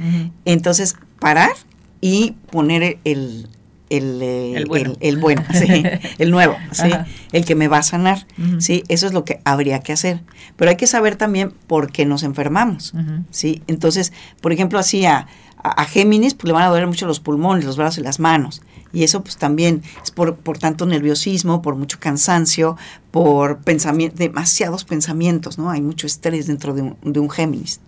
Entonces, 0.44 0.96
parar 1.18 1.52
y 2.00 2.34
poner 2.50 2.98
el, 3.04 3.48
el, 3.92 4.22
eh, 4.22 4.54
el 4.56 4.66
bueno, 4.66 4.94
el, 5.00 5.18
bueno 5.18 5.44
sí, 5.52 5.84
el 6.18 6.30
nuevo, 6.30 6.56
¿sí? 6.72 6.88
el 7.32 7.44
que 7.44 7.54
me 7.54 7.68
va 7.68 7.78
a 7.78 7.82
sanar. 7.82 8.26
¿sí? 8.58 8.84
Eso 8.88 9.06
es 9.06 9.12
lo 9.12 9.24
que 9.24 9.40
habría 9.44 9.80
que 9.80 9.92
hacer. 9.92 10.22
Pero 10.56 10.70
hay 10.70 10.76
que 10.76 10.86
saber 10.86 11.16
también 11.16 11.52
por 11.66 11.92
qué 11.92 12.06
nos 12.06 12.22
enfermamos. 12.22 12.94
¿sí? 13.30 13.62
Entonces, 13.66 14.12
por 14.40 14.52
ejemplo, 14.52 14.78
así 14.78 15.04
a, 15.04 15.26
a, 15.62 15.84
Géminis 15.84 16.34
pues, 16.34 16.46
le 16.46 16.52
van 16.52 16.64
a 16.64 16.68
doler 16.68 16.86
mucho 16.86 17.06
los 17.06 17.20
pulmones, 17.20 17.64
los 17.64 17.76
brazos 17.76 17.98
y 17.98 18.02
las 18.02 18.20
manos. 18.20 18.62
Y 18.92 19.04
eso 19.04 19.22
pues 19.22 19.36
también 19.38 19.82
es 20.02 20.10
por, 20.10 20.36
por 20.36 20.58
tanto 20.58 20.84
nerviosismo, 20.84 21.62
por 21.62 21.76
mucho 21.76 21.98
cansancio, 21.98 22.76
por 23.10 23.58
pensamiento, 23.58 24.16
demasiados 24.18 24.84
pensamientos, 24.84 25.56
¿no? 25.58 25.70
Hay 25.70 25.80
mucho 25.80 26.06
estrés 26.06 26.46
dentro 26.46 26.74
de 26.74 26.82
un, 26.82 26.96
de 27.02 27.20
un 27.20 27.30
Géminis. 27.30 27.80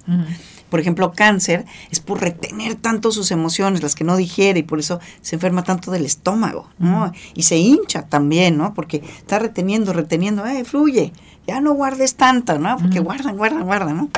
Por 0.70 0.80
ejemplo, 0.80 1.12
cáncer 1.12 1.66
es 1.90 2.00
por 2.00 2.20
retener 2.20 2.74
tanto 2.74 3.12
sus 3.12 3.30
emociones, 3.30 3.82
las 3.82 3.94
que 3.94 4.02
no 4.02 4.16
digiere, 4.16 4.60
y 4.60 4.62
por 4.62 4.78
eso 4.78 4.98
se 5.20 5.36
enferma 5.36 5.62
tanto 5.62 5.90
del 5.90 6.06
estómago, 6.06 6.70
¿no? 6.78 7.12
Y 7.34 7.42
se 7.42 7.58
hincha 7.58 8.02
también, 8.08 8.56
¿no? 8.56 8.74
Porque 8.74 9.02
está 9.18 9.38
reteniendo, 9.38 9.92
reteniendo, 9.92 10.44
¡eh, 10.46 10.64
fluye! 10.64 11.12
Ya 11.46 11.60
no 11.60 11.74
guardes 11.74 12.14
tanto, 12.14 12.58
¿no? 12.58 12.76
Porque 12.78 13.00
guardan, 13.00 13.36
guardan, 13.36 13.64
guardan, 13.64 13.96
¿no? 13.96 14.10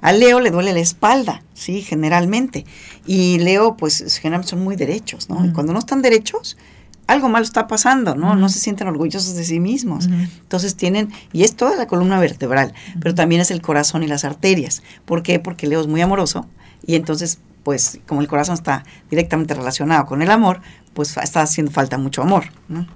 A 0.00 0.12
Leo 0.12 0.40
le 0.40 0.50
duele 0.50 0.72
la 0.72 0.80
espalda, 0.80 1.42
sí, 1.54 1.80
generalmente. 1.80 2.66
Y 3.06 3.38
Leo, 3.38 3.76
pues, 3.76 4.18
generalmente 4.18 4.50
son 4.50 4.62
muy 4.62 4.76
derechos, 4.76 5.30
¿no? 5.30 5.44
Y 5.46 5.52
cuando 5.52 5.72
no 5.72 5.78
están 5.78 6.02
derechos, 6.02 6.58
algo 7.06 7.28
malo 7.28 7.44
está 7.44 7.66
pasando, 7.66 8.14
¿no? 8.14 8.34
No 8.34 8.48
se 8.48 8.58
sienten 8.58 8.88
orgullosos 8.88 9.34
de 9.34 9.44
sí 9.44 9.60
mismos. 9.60 10.06
Entonces 10.06 10.76
tienen, 10.76 11.10
y 11.32 11.44
es 11.44 11.54
toda 11.54 11.76
la 11.76 11.86
columna 11.86 12.18
vertebral, 12.18 12.72
pero 13.00 13.14
también 13.14 13.40
es 13.40 13.50
el 13.50 13.60
corazón 13.60 14.02
y 14.02 14.06
las 14.06 14.24
arterias. 14.24 14.82
¿Por 15.04 15.22
qué? 15.22 15.38
Porque 15.38 15.66
Leo 15.66 15.80
es 15.80 15.86
muy 15.86 16.00
amoroso 16.00 16.46
y 16.86 16.96
entonces, 16.96 17.40
pues, 17.62 18.00
como 18.06 18.20
el 18.20 18.28
corazón 18.28 18.54
está 18.54 18.84
directamente 19.10 19.54
relacionado 19.54 20.06
con 20.06 20.22
el 20.22 20.30
amor, 20.30 20.60
pues 20.92 21.16
está 21.16 21.42
haciendo 21.42 21.72
falta 21.72 21.98
mucho 21.98 22.22
amor, 22.22 22.46
¿no? 22.68 22.86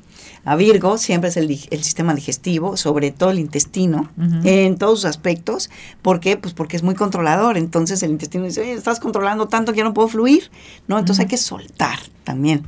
A 0.45 0.57
Virgo 0.57 0.99
siempre 0.99 1.31
es 1.31 1.37
el, 1.37 1.49
sistema 1.83 2.15
digestivo, 2.15 2.77
sobre 2.77 3.11
todo 3.11 3.31
el 3.31 3.39
intestino, 3.39 4.11
en 4.45 4.77
todos 4.79 5.01
sus 5.01 5.11
aspectos. 5.11 5.71
¿Por 6.03 6.21
qué? 6.21 6.37
Pues 6.37 6.55
porque 6.55 6.77
es 6.77 6.83
muy 6.83 6.95
controlador. 6.95 7.57
Entonces 7.57 8.03
el 8.03 8.11
intestino 8.11 8.45
dice, 8.45 8.73
estás 8.73 9.01
controlando 9.01 9.49
tanto 9.49 9.73
que 9.73 9.79
ya 9.79 9.85
no 9.85 9.95
puedo 9.95 10.09
fluir. 10.09 10.51
¿no? 10.87 10.99
Entonces 10.99 11.25
hay 11.25 11.29
que 11.29 11.37
soltar 11.37 11.99
también. 12.25 12.65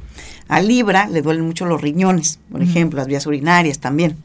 A 0.48 0.60
Libra 0.60 1.08
le 1.08 1.22
duelen 1.22 1.46
mucho 1.46 1.64
los 1.66 1.80
riñones, 1.80 2.38
por 2.50 2.62
ejemplo, 2.62 2.98
las 2.98 3.06
vías 3.06 3.26
urinarias 3.26 3.78
también. 3.78 4.16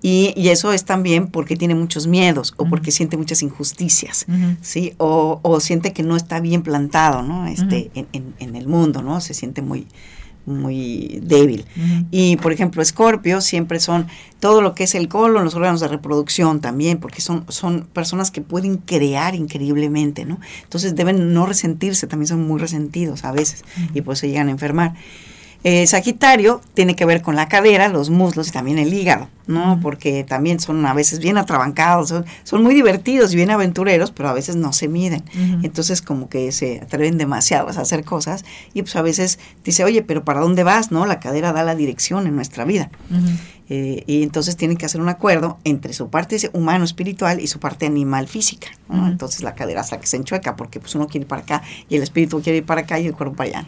Y, 0.00 0.48
eso 0.48 0.72
es 0.72 0.84
también 0.84 1.26
porque 1.26 1.56
tiene 1.56 1.74
muchos 1.74 2.06
miedos 2.06 2.54
o 2.56 2.66
porque 2.66 2.92
siente 2.92 3.16
muchas 3.16 3.42
injusticias, 3.42 4.26
¿sí? 4.60 4.94
O, 4.98 5.40
o, 5.42 5.60
siente 5.60 5.92
que 5.92 6.04
no 6.04 6.16
está 6.16 6.38
bien 6.38 6.62
plantado, 6.62 7.22
¿no? 7.22 7.48
Este, 7.48 7.90
en, 7.94 8.34
en, 8.38 8.54
el 8.54 8.68
mundo, 8.68 9.02
¿no? 9.02 9.20
Se 9.20 9.34
siente 9.34 9.60
muy, 9.60 9.88
muy 10.48 11.20
débil. 11.22 11.64
Y 12.10 12.36
por 12.36 12.52
ejemplo, 12.52 12.82
Escorpio 12.82 13.40
siempre 13.40 13.80
son 13.80 14.06
todo 14.40 14.62
lo 14.62 14.74
que 14.74 14.84
es 14.84 14.94
el 14.94 15.08
colon, 15.08 15.44
los 15.44 15.54
órganos 15.54 15.80
de 15.80 15.88
reproducción 15.88 16.60
también, 16.60 16.98
porque 16.98 17.20
son, 17.20 17.44
son 17.48 17.86
personas 17.92 18.30
que 18.30 18.40
pueden 18.40 18.78
crear 18.78 19.34
increíblemente, 19.34 20.24
¿no? 20.24 20.38
Entonces 20.62 20.94
deben 20.94 21.32
no 21.32 21.46
resentirse, 21.46 22.06
también 22.06 22.28
son 22.28 22.46
muy 22.46 22.58
resentidos 22.60 23.24
a 23.24 23.32
veces 23.32 23.64
y 23.94 24.00
por 24.00 24.14
eso 24.14 24.26
llegan 24.26 24.48
a 24.48 24.52
enfermar. 24.52 24.94
Eh, 25.64 25.86
Sagitario 25.86 26.60
tiene 26.74 26.94
que 26.94 27.04
ver 27.04 27.22
con 27.22 27.36
la 27.36 27.48
cadera, 27.48 27.88
los 27.88 28.10
muslos 28.10 28.48
y 28.48 28.52
también 28.52 28.78
el 28.78 28.92
hígado. 28.92 29.28
¿no? 29.48 29.80
Porque 29.82 30.24
también 30.24 30.60
son 30.60 30.84
a 30.84 30.92
veces 30.92 31.18
bien 31.18 31.38
atrabancados, 31.38 32.14
son, 32.44 32.62
muy 32.62 32.74
divertidos 32.74 33.32
y 33.32 33.36
bien 33.36 33.50
aventureros, 33.50 34.12
pero 34.12 34.28
a 34.28 34.34
veces 34.34 34.56
no 34.56 34.72
se 34.74 34.88
miden. 34.88 35.24
Entonces 35.62 36.02
como 36.02 36.28
que 36.28 36.52
se 36.52 36.80
atreven 36.82 37.16
demasiado 37.16 37.68
a 37.68 37.70
hacer 37.70 38.04
cosas 38.04 38.44
y 38.74 38.82
pues 38.82 38.94
a 38.94 39.02
veces 39.02 39.38
dice, 39.64 39.84
oye, 39.84 40.02
pero 40.02 40.22
¿para 40.22 40.40
dónde 40.40 40.64
vas? 40.64 40.92
¿No? 40.92 41.06
La 41.06 41.18
cadera 41.18 41.52
da 41.52 41.64
la 41.64 41.74
dirección 41.74 42.26
en 42.26 42.36
nuestra 42.36 42.64
vida. 42.64 42.90
Eh, 43.70 44.02
y 44.06 44.22
entonces 44.22 44.56
tienen 44.56 44.78
que 44.78 44.86
hacer 44.86 45.00
un 45.00 45.10
acuerdo 45.10 45.58
entre 45.64 45.92
su 45.92 46.08
parte 46.08 46.38
humano 46.54 46.84
espiritual 46.84 47.38
y 47.40 47.48
su 47.48 47.60
parte 47.60 47.84
animal 47.84 48.26
física. 48.26 48.68
Entonces 48.90 49.42
la 49.42 49.54
cadera 49.54 49.82
hasta 49.82 50.00
que 50.00 50.06
se 50.06 50.16
enchueca 50.16 50.56
porque 50.56 50.80
pues 50.80 50.94
uno 50.94 51.06
quiere 51.06 51.24
ir 51.24 51.28
para 51.28 51.42
acá 51.42 51.62
y 51.90 51.96
el 51.96 52.02
espíritu 52.02 52.40
quiere 52.40 52.58
ir 52.58 52.64
para 52.64 52.82
acá 52.82 52.98
y 52.98 53.06
el 53.06 53.14
cuerpo 53.14 53.36
para 53.36 53.50
allá. 53.50 53.66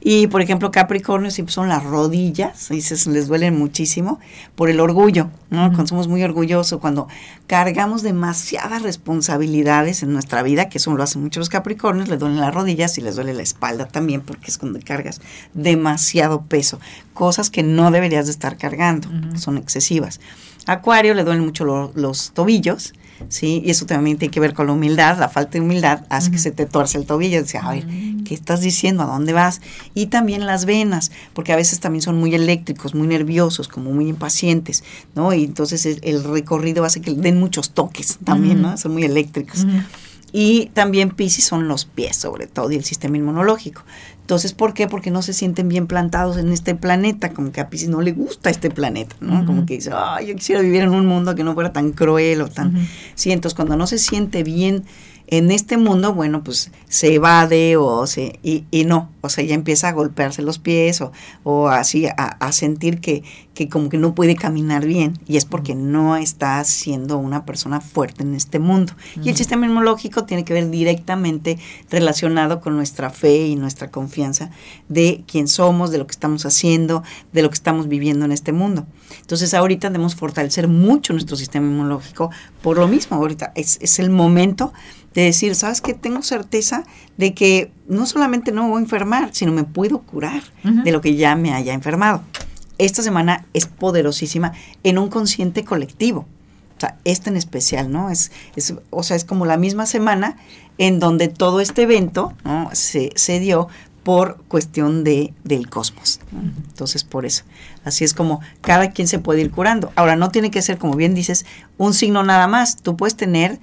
Y 0.00 0.28
por 0.28 0.40
ejemplo 0.42 0.70
Capricornio 0.70 1.32
siempre 1.32 1.52
son 1.52 1.68
las 1.68 1.82
rodillas, 1.82 2.70
y 2.70 2.80
se 2.80 3.10
les 3.10 3.26
duelen 3.26 3.58
muchísimo 3.58 4.20
por 4.54 4.70
el 4.70 4.78
orgullo, 4.78 5.28
¿no? 5.50 5.68
cuando 5.70 5.88
somos 5.88 6.06
muy 6.06 6.22
orgullosos, 6.22 6.78
cuando 6.80 7.08
cargamos 7.48 8.02
demasiadas 8.02 8.82
responsabilidades 8.82 10.04
en 10.04 10.12
nuestra 10.12 10.42
vida, 10.44 10.68
que 10.68 10.78
eso 10.78 10.94
lo 10.94 11.02
hacen 11.02 11.22
muchos 11.22 11.38
los 11.38 11.48
Capricornios, 11.48 12.08
les 12.08 12.18
duelen 12.18 12.40
las 12.40 12.54
rodillas 12.54 12.96
y 12.98 13.00
les 13.00 13.16
duele 13.16 13.34
la 13.34 13.42
espalda 13.42 13.86
también 13.86 14.20
porque 14.20 14.50
es 14.50 14.58
cuando 14.58 14.78
cargas 14.84 15.20
demasiado 15.54 16.42
peso, 16.42 16.78
cosas 17.14 17.50
que 17.50 17.62
no 17.64 17.90
deberías 17.90 18.26
de 18.26 18.32
estar 18.32 18.56
cargando 18.56 19.07
son 19.36 19.58
excesivas. 19.58 20.20
Acuario 20.66 21.14
le 21.14 21.24
duelen 21.24 21.44
mucho 21.44 21.64
los 21.64 22.32
tobillos, 22.32 22.92
¿sí? 23.28 23.62
Y 23.64 23.70
eso 23.70 23.86
también 23.86 24.18
tiene 24.18 24.30
que 24.30 24.40
ver 24.40 24.54
con 24.54 24.66
la 24.66 24.72
humildad, 24.72 25.18
la 25.18 25.28
falta 25.28 25.52
de 25.52 25.60
humildad 25.60 26.04
hace 26.08 26.30
que 26.30 26.38
se 26.38 26.50
te 26.50 26.66
torce 26.66 26.98
el 26.98 27.06
tobillo, 27.06 27.42
dice, 27.42 27.58
a 27.58 27.70
ver, 27.70 27.86
mm. 27.86 28.24
¿qué 28.24 28.34
estás 28.34 28.60
diciendo? 28.60 29.02
¿A 29.02 29.06
dónde 29.06 29.32
vas? 29.32 29.60
Y 29.94 30.06
también 30.06 30.46
las 30.46 30.64
venas, 30.64 31.10
porque 31.32 31.52
a 31.52 31.56
veces 31.56 31.80
también 31.80 32.02
son 32.02 32.18
muy 32.18 32.34
eléctricos, 32.34 32.94
muy 32.94 33.06
nerviosos, 33.06 33.68
como 33.68 33.92
muy 33.92 34.08
impacientes, 34.08 34.84
¿no? 35.14 35.32
Y 35.32 35.44
entonces 35.44 35.86
el, 35.86 36.24
recorrido 36.24 36.84
hace 36.84 37.00
que 37.00 37.14
den 37.14 37.38
muchos 37.38 37.70
toques 37.70 38.18
también, 38.24 38.62
¿no? 38.62 38.76
Son 38.76 38.92
muy 38.92 39.04
eléctricos. 39.04 39.66
Y 40.30 40.66
también 40.74 41.10
Pisces 41.10 41.44
son 41.44 41.68
los 41.68 41.86
pies, 41.86 42.16
sobre 42.16 42.46
todo, 42.46 42.70
y 42.70 42.76
el 42.76 42.84
sistema 42.84 43.16
inmunológico. 43.16 43.82
Entonces, 44.28 44.52
¿por 44.52 44.74
qué? 44.74 44.88
Porque 44.88 45.10
no 45.10 45.22
se 45.22 45.32
sienten 45.32 45.70
bien 45.70 45.86
plantados 45.86 46.36
en 46.36 46.52
este 46.52 46.74
planeta, 46.74 47.32
como 47.32 47.50
que 47.50 47.62
a 47.62 47.70
Pisces 47.70 47.88
no 47.88 48.02
le 48.02 48.12
gusta 48.12 48.50
este 48.50 48.68
planeta, 48.68 49.16
¿no? 49.20 49.46
Como 49.46 49.64
que 49.64 49.76
dice, 49.76 49.90
ay, 49.94 50.26
yo 50.26 50.36
quisiera 50.36 50.60
vivir 50.60 50.82
en 50.82 50.90
un 50.90 51.06
mundo 51.06 51.34
que 51.34 51.44
no 51.44 51.54
fuera 51.54 51.72
tan 51.72 51.92
cruel 51.92 52.42
o 52.42 52.48
tan... 52.48 52.74
Sí, 53.14 53.32
entonces 53.32 53.56
cuando 53.56 53.74
no 53.78 53.86
se 53.86 53.96
siente 53.96 54.42
bien 54.42 54.84
en 55.30 55.50
este 55.50 55.76
mundo, 55.76 56.14
bueno, 56.14 56.42
pues 56.42 56.70
se 56.88 57.14
evade 57.14 57.76
o 57.76 58.06
se, 58.06 58.38
y, 58.42 58.64
y 58.70 58.84
no, 58.84 59.10
o 59.20 59.28
sea, 59.28 59.44
ya 59.44 59.54
empieza 59.54 59.88
a 59.88 59.92
golpearse 59.92 60.40
los 60.40 60.58
pies 60.58 61.02
o, 61.02 61.12
o 61.42 61.68
así 61.68 62.06
a, 62.06 62.12
a, 62.12 62.52
sentir 62.52 63.00
que, 63.00 63.22
que 63.52 63.68
como 63.68 63.90
que 63.90 63.98
no 63.98 64.14
puede 64.14 64.36
caminar 64.36 64.86
bien 64.86 65.18
y 65.26 65.36
es 65.36 65.44
porque 65.44 65.74
no 65.74 66.16
está 66.16 66.64
siendo 66.64 67.18
una 67.18 67.44
persona 67.44 67.82
fuerte 67.82 68.22
en 68.22 68.34
este 68.34 68.58
mundo. 68.58 68.94
Y 69.22 69.28
el 69.28 69.36
sistema 69.36 69.66
inmunológico 69.66 70.24
tiene 70.24 70.46
que 70.46 70.54
ver 70.54 70.70
directamente 70.70 71.58
relacionado 71.90 72.62
con 72.62 72.74
nuestra 72.74 73.10
fe 73.10 73.48
y 73.48 73.56
nuestra 73.56 73.90
confianza 73.90 74.50
de 74.88 75.24
quién 75.26 75.46
somos, 75.46 75.90
de 75.90 75.98
lo 75.98 76.06
que 76.06 76.12
estamos 76.12 76.46
haciendo, 76.46 77.02
de 77.34 77.42
lo 77.42 77.50
que 77.50 77.54
estamos 77.54 77.88
viviendo 77.88 78.24
en 78.24 78.32
este 78.32 78.52
mundo. 78.52 78.86
Entonces 79.20 79.52
ahorita 79.52 79.90
debemos 79.90 80.14
fortalecer 80.14 80.68
mucho 80.68 81.12
nuestro 81.12 81.36
sistema 81.36 81.66
inmunológico 81.66 82.30
por 82.62 82.78
lo 82.78 82.88
mismo, 82.88 83.18
ahorita 83.18 83.52
es, 83.54 83.78
es 83.82 83.98
el 83.98 84.08
momento 84.08 84.72
de 85.18 85.24
decir, 85.24 85.56
¿sabes 85.56 85.80
qué? 85.80 85.94
Tengo 85.94 86.22
certeza 86.22 86.84
de 87.16 87.34
que 87.34 87.72
no 87.88 88.06
solamente 88.06 88.52
no 88.52 88.62
me 88.62 88.68
voy 88.68 88.78
a 88.78 88.84
enfermar, 88.84 89.30
sino 89.32 89.50
me 89.50 89.64
puedo 89.64 89.98
curar 90.02 90.44
de 90.62 90.92
lo 90.92 91.00
que 91.00 91.16
ya 91.16 91.34
me 91.34 91.52
haya 91.52 91.74
enfermado. 91.74 92.22
Esta 92.78 93.02
semana 93.02 93.44
es 93.52 93.66
poderosísima 93.66 94.52
en 94.84 94.96
un 94.96 95.08
consciente 95.08 95.64
colectivo. 95.64 96.20
O 96.76 96.80
sea, 96.80 96.98
esta 97.02 97.30
en 97.30 97.36
especial, 97.36 97.90
¿no? 97.90 98.10
Es, 98.10 98.30
es, 98.54 98.74
o 98.90 99.02
sea, 99.02 99.16
es 99.16 99.24
como 99.24 99.44
la 99.44 99.56
misma 99.56 99.86
semana 99.86 100.36
en 100.78 101.00
donde 101.00 101.26
todo 101.26 101.60
este 101.60 101.82
evento 101.82 102.32
¿no? 102.44 102.70
se, 102.72 103.10
se 103.16 103.40
dio 103.40 103.66
por 104.04 104.36
cuestión 104.46 105.02
de, 105.02 105.34
del 105.42 105.68
cosmos. 105.68 106.20
Entonces, 106.68 107.02
por 107.02 107.26
eso. 107.26 107.42
Así 107.84 108.04
es 108.04 108.14
como 108.14 108.40
cada 108.60 108.92
quien 108.92 109.08
se 109.08 109.18
puede 109.18 109.40
ir 109.40 109.50
curando. 109.50 109.90
Ahora, 109.96 110.14
no 110.14 110.30
tiene 110.30 110.52
que 110.52 110.62
ser, 110.62 110.78
como 110.78 110.94
bien 110.94 111.12
dices, 111.12 111.44
un 111.76 111.92
signo 111.92 112.22
nada 112.22 112.46
más. 112.46 112.76
Tú 112.76 112.96
puedes 112.96 113.16
tener 113.16 113.58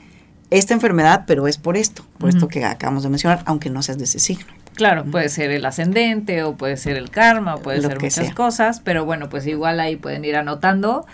esta 0.49 0.73
enfermedad, 0.73 1.23
pero 1.27 1.47
es 1.47 1.57
por 1.57 1.77
esto, 1.77 2.05
por 2.17 2.29
esto 2.29 2.47
que 2.47 2.63
acabamos 2.63 3.03
de 3.03 3.09
mencionar, 3.09 3.41
aunque 3.45 3.69
no 3.69 3.81
seas 3.81 3.97
de 3.97 4.03
ese 4.05 4.19
signo. 4.19 4.45
Claro, 4.75 5.05
puede 5.05 5.29
ser 5.29 5.51
el 5.51 5.65
ascendente 5.65 6.43
o 6.43 6.55
puede 6.55 6.75
ser 6.75 6.97
el 6.97 7.09
karma 7.09 7.55
o 7.55 7.61
puede 7.61 7.81
ser 7.81 8.01
muchas 8.01 8.33
cosas, 8.33 8.81
pero 8.81 9.05
bueno, 9.05 9.29
pues 9.29 9.47
igual 9.47 9.79
ahí 9.79 9.95
pueden 9.95 10.25
ir 10.25 10.35
anotando 10.35 11.05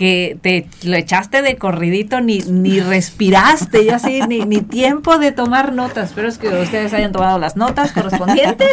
que 0.00 0.38
te 0.40 0.66
lo 0.82 0.96
echaste 0.96 1.42
de 1.42 1.56
corridito, 1.56 2.22
ni, 2.22 2.38
ni 2.38 2.80
respiraste, 2.80 3.84
yo 3.84 3.96
así, 3.96 4.22
ni, 4.26 4.46
ni 4.46 4.62
tiempo 4.62 5.18
de 5.18 5.30
tomar 5.30 5.74
notas. 5.74 6.08
Espero 6.08 6.26
es 6.26 6.38
que 6.38 6.48
ustedes 6.48 6.94
hayan 6.94 7.12
tomado 7.12 7.38
las 7.38 7.56
notas 7.56 7.92
correspondientes. 7.92 8.70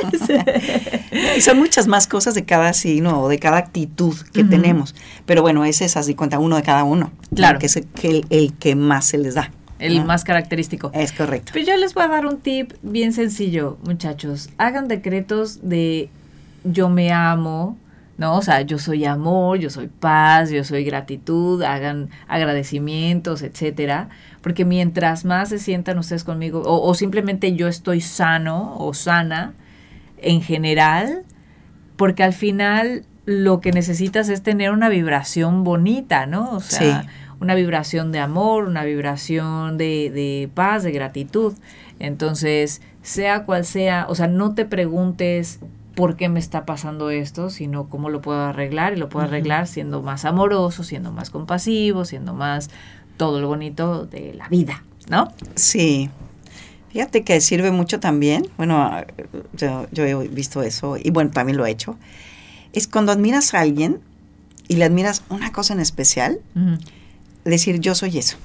y 1.37 1.41
son 1.41 1.57
muchas 1.59 1.87
más 1.87 2.07
cosas 2.07 2.33
de 2.33 2.45
cada 2.45 2.71
signo 2.71 3.21
o 3.21 3.27
de 3.27 3.39
cada 3.39 3.57
actitud 3.57 4.15
que 4.31 4.45
tenemos. 4.45 4.95
Pero 5.25 5.41
bueno, 5.41 5.65
ese 5.65 5.83
es 5.83 5.97
así 5.97 6.15
cuenta 6.15 6.39
uno 6.39 6.55
de 6.55 6.63
cada 6.63 6.85
uno. 6.85 7.11
Claro. 7.35 7.59
Que 7.59 7.65
es 7.65 7.75
el, 7.75 7.87
el 8.29 8.53
que 8.53 8.75
más 8.75 9.07
se 9.07 9.17
les 9.17 9.35
da 9.35 9.51
el 9.79 10.05
más 10.05 10.23
característico. 10.23 10.91
Es 10.93 11.11
correcto. 11.11 11.51
Pero 11.53 11.65
yo 11.65 11.77
les 11.77 11.93
voy 11.93 12.03
a 12.03 12.07
dar 12.07 12.25
un 12.25 12.39
tip 12.39 12.73
bien 12.81 13.13
sencillo, 13.13 13.77
muchachos. 13.83 14.49
Hagan 14.57 14.87
decretos 14.87 15.67
de 15.67 16.09
yo 16.63 16.89
me 16.89 17.11
amo, 17.11 17.77
¿no? 18.17 18.35
O 18.35 18.41
sea, 18.41 18.61
yo 18.61 18.79
soy 18.79 19.05
amor, 19.05 19.59
yo 19.59 19.69
soy 19.69 19.87
paz, 19.87 20.49
yo 20.49 20.63
soy 20.63 20.83
gratitud, 20.83 21.61
hagan 21.63 22.09
agradecimientos, 22.27 23.41
etcétera. 23.41 24.09
Porque 24.41 24.65
mientras 24.65 25.25
más 25.25 25.49
se 25.49 25.59
sientan 25.59 25.97
ustedes 25.99 26.23
conmigo, 26.23 26.61
o, 26.61 26.87
o 26.87 26.93
simplemente 26.93 27.53
yo 27.53 27.67
estoy 27.67 28.01
sano 28.01 28.75
o 28.77 28.93
sana 28.93 29.53
en 30.17 30.41
general, 30.41 31.23
porque 31.95 32.23
al 32.23 32.33
final 32.33 33.03
lo 33.25 33.59
que 33.59 33.71
necesitas 33.71 34.29
es 34.29 34.41
tener 34.41 34.71
una 34.71 34.89
vibración 34.89 35.63
bonita, 35.63 36.25
¿no? 36.25 36.51
O 36.51 36.59
sea, 36.61 37.01
sí 37.01 37.07
una 37.39 37.55
vibración 37.55 38.11
de 38.11 38.19
amor, 38.19 38.65
una 38.65 38.83
vibración 38.83 39.77
de, 39.77 40.11
de 40.13 40.49
paz, 40.53 40.83
de 40.83 40.91
gratitud. 40.91 41.53
Entonces, 41.99 42.81
sea 43.01 43.43
cual 43.43 43.65
sea, 43.65 44.05
o 44.09 44.15
sea, 44.15 44.27
no 44.27 44.53
te 44.53 44.65
preguntes 44.65 45.59
por 45.95 46.15
qué 46.15 46.29
me 46.29 46.39
está 46.39 46.63
pasando 46.65 47.09
esto, 47.09 47.49
sino 47.49 47.89
cómo 47.89 48.09
lo 48.09 48.21
puedo 48.21 48.39
arreglar 48.39 48.93
y 48.93 48.97
lo 48.97 49.09
puedo 49.09 49.25
arreglar 49.25 49.65
siendo 49.65 50.03
más 50.03 50.25
amoroso, 50.25 50.83
siendo 50.83 51.11
más 51.11 51.31
compasivo, 51.31 52.05
siendo 52.05 52.35
más 52.35 52.69
todo 53.17 53.41
lo 53.41 53.47
bonito 53.47 54.05
de 54.05 54.35
la 54.35 54.47
vida, 54.47 54.83
¿no? 55.09 55.33
Sí. 55.55 56.11
Fíjate 56.91 57.23
que 57.23 57.41
sirve 57.41 57.71
mucho 57.71 57.99
también, 57.99 58.47
bueno, 58.57 58.91
yo, 59.53 59.87
yo 59.91 60.05
he 60.05 60.27
visto 60.27 60.61
eso 60.61 60.97
y 60.97 61.09
bueno, 61.09 61.31
también 61.31 61.57
lo 61.57 61.65
he 61.65 61.71
hecho, 61.71 61.97
es 62.73 62.87
cuando 62.87 63.11
admiras 63.11 63.53
a 63.53 63.61
alguien 63.61 63.99
y 64.67 64.75
le 64.75 64.85
admiras 64.85 65.23
una 65.29 65.51
cosa 65.51 65.73
en 65.73 65.79
especial, 65.79 66.39
decir 67.49 67.79
yo 67.79 67.95
soy 67.95 68.17
eso. 68.17 68.37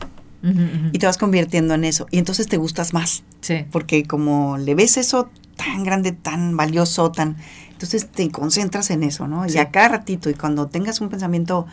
Y 0.93 0.99
te 0.99 1.07
vas 1.07 1.19
convirtiendo 1.19 1.75
en 1.75 1.85
eso. 1.85 2.09
Y 2.11 2.19
entonces 2.19 2.49
te 2.49 2.57
gustas 2.57 2.93
más. 2.93 3.23
Sí. 3.43 3.65
Porque 3.71 4.03
como 4.03 4.59
le 4.59 4.75
ves 4.75 4.97
eso 4.97 5.31
tan 5.57 5.85
grande, 5.85 6.11
tan 6.11 6.57
valioso, 6.57 7.13
tan... 7.13 7.37
Entonces 7.71 8.09
te 8.09 8.29
concentras 8.31 8.91
en 8.91 9.05
eso, 9.05 9.29
¿no? 9.29 9.47
Y 9.47 9.57
a 9.59 9.71
cada 9.71 9.89
ratito, 9.89 10.31
y 10.31 10.35
cuando 10.35 10.67
tengas 10.67 11.01
un 11.01 11.11
pensamiento 11.11 11.67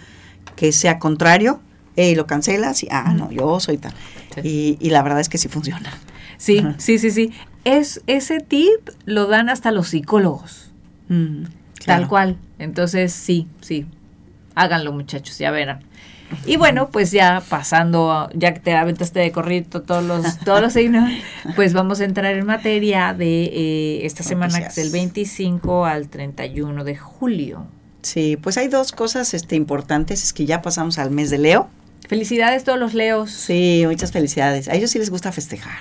que 0.55 0.71
sea 0.71 0.99
contrario, 0.99 1.61
y 1.95 2.15
lo 2.15 2.27
cancelas 2.27 2.83
y, 2.83 2.87
ah, 2.91 3.13
no, 3.13 3.31
yo 3.31 3.59
soy 3.59 3.77
tal. 3.77 3.93
Y, 4.43 4.77
y, 4.79 4.89
la 4.89 5.01
verdad 5.01 5.19
es 5.19 5.29
que 5.29 5.37
sí 5.37 5.49
funciona. 5.49 5.91
Sí, 6.37 6.63
sí, 6.77 6.97
sí, 6.97 7.11
sí. 7.11 7.33
Es, 7.65 8.01
ese 8.07 8.39
tip 8.39 8.89
lo 9.05 9.27
dan 9.27 9.49
hasta 9.49 9.71
los 9.71 9.89
psicólogos. 9.89 10.71
Mm, 11.09 11.43
tal 11.85 12.07
cual. 12.07 12.37
Entonces, 12.57 13.11
sí, 13.11 13.47
sí. 13.59 13.85
Háganlo, 14.55 14.93
muchachos, 14.93 15.37
ya 15.37 15.51
verán. 15.51 15.83
Y 16.45 16.57
bueno, 16.57 16.89
pues 16.89 17.11
ya 17.11 17.41
pasando, 17.47 18.29
ya 18.33 18.53
que 18.53 18.59
te 18.59 18.73
aventaste 18.73 19.19
de 19.19 19.31
corrido 19.31 19.81
todos 19.81 20.03
los, 20.03 20.39
todos 20.39 20.61
los 20.61 20.73
signos, 20.73 21.11
pues 21.55 21.73
vamos 21.73 22.01
a 22.01 22.05
entrar 22.05 22.35
en 22.35 22.45
materia 22.45 23.13
de 23.13 23.43
eh, 23.45 24.05
esta 24.05 24.23
semana, 24.23 24.59
que 24.59 24.67
es 24.67 24.75
del 24.75 24.91
25 24.91 25.85
al 25.85 26.09
31 26.09 26.83
de 26.83 26.95
julio. 26.95 27.67
Sí, 28.01 28.37
pues 28.37 28.57
hay 28.57 28.67
dos 28.67 28.91
cosas 28.91 29.33
este, 29.33 29.55
importantes, 29.55 30.23
es 30.23 30.33
que 30.33 30.45
ya 30.45 30.61
pasamos 30.61 30.99
al 30.99 31.11
mes 31.11 31.29
de 31.29 31.37
Leo. 31.37 31.69
Felicidades 32.07 32.63
todos 32.63 32.79
los 32.79 32.93
Leos. 32.93 33.29
Sí, 33.29 33.83
muchas 33.85 34.11
felicidades. 34.11 34.67
A 34.67 34.73
ellos 34.73 34.89
sí 34.89 34.99
les 34.99 35.09
gusta 35.09 35.31
festejar. 35.31 35.79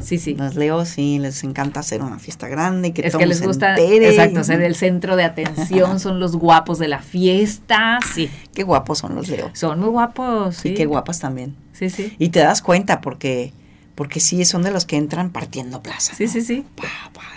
Sí, 0.00 0.18
sí. 0.18 0.34
Los 0.34 0.54
Leos 0.54 0.88
sí 0.88 1.18
les 1.18 1.44
encanta 1.44 1.80
hacer 1.80 2.02
una 2.02 2.18
fiesta 2.18 2.48
grande, 2.48 2.92
que 2.92 3.06
es 3.06 3.16
que 3.16 3.26
les 3.26 3.42
gusta, 3.42 3.76
exacto, 3.76 4.44
ser 4.44 4.62
el 4.62 4.74
centro 4.74 5.16
de 5.16 5.24
atención, 5.24 6.00
son 6.00 6.20
los 6.20 6.36
guapos 6.36 6.78
de 6.78 6.88
la 6.88 7.00
fiesta, 7.00 7.98
sí. 8.14 8.30
Qué 8.54 8.62
guapos 8.62 8.98
son 8.98 9.14
los 9.14 9.28
Leos. 9.28 9.50
Son 9.54 9.78
muy 9.78 9.88
guapos, 9.88 10.56
sí. 10.56 10.70
Y 10.70 10.74
qué 10.74 10.86
guapas 10.86 11.20
también. 11.20 11.54
Sí, 11.72 11.90
sí. 11.90 12.14
Y 12.18 12.30
te 12.30 12.40
das 12.40 12.62
cuenta 12.62 13.00
porque 13.00 13.52
porque 13.94 14.20
sí 14.20 14.44
son 14.44 14.62
de 14.62 14.70
los 14.70 14.86
que 14.86 14.96
entran 14.96 15.30
partiendo 15.30 15.82
plaza. 15.82 16.14
Sí, 16.14 16.26
sí, 16.28 16.40
sí. 16.40 16.64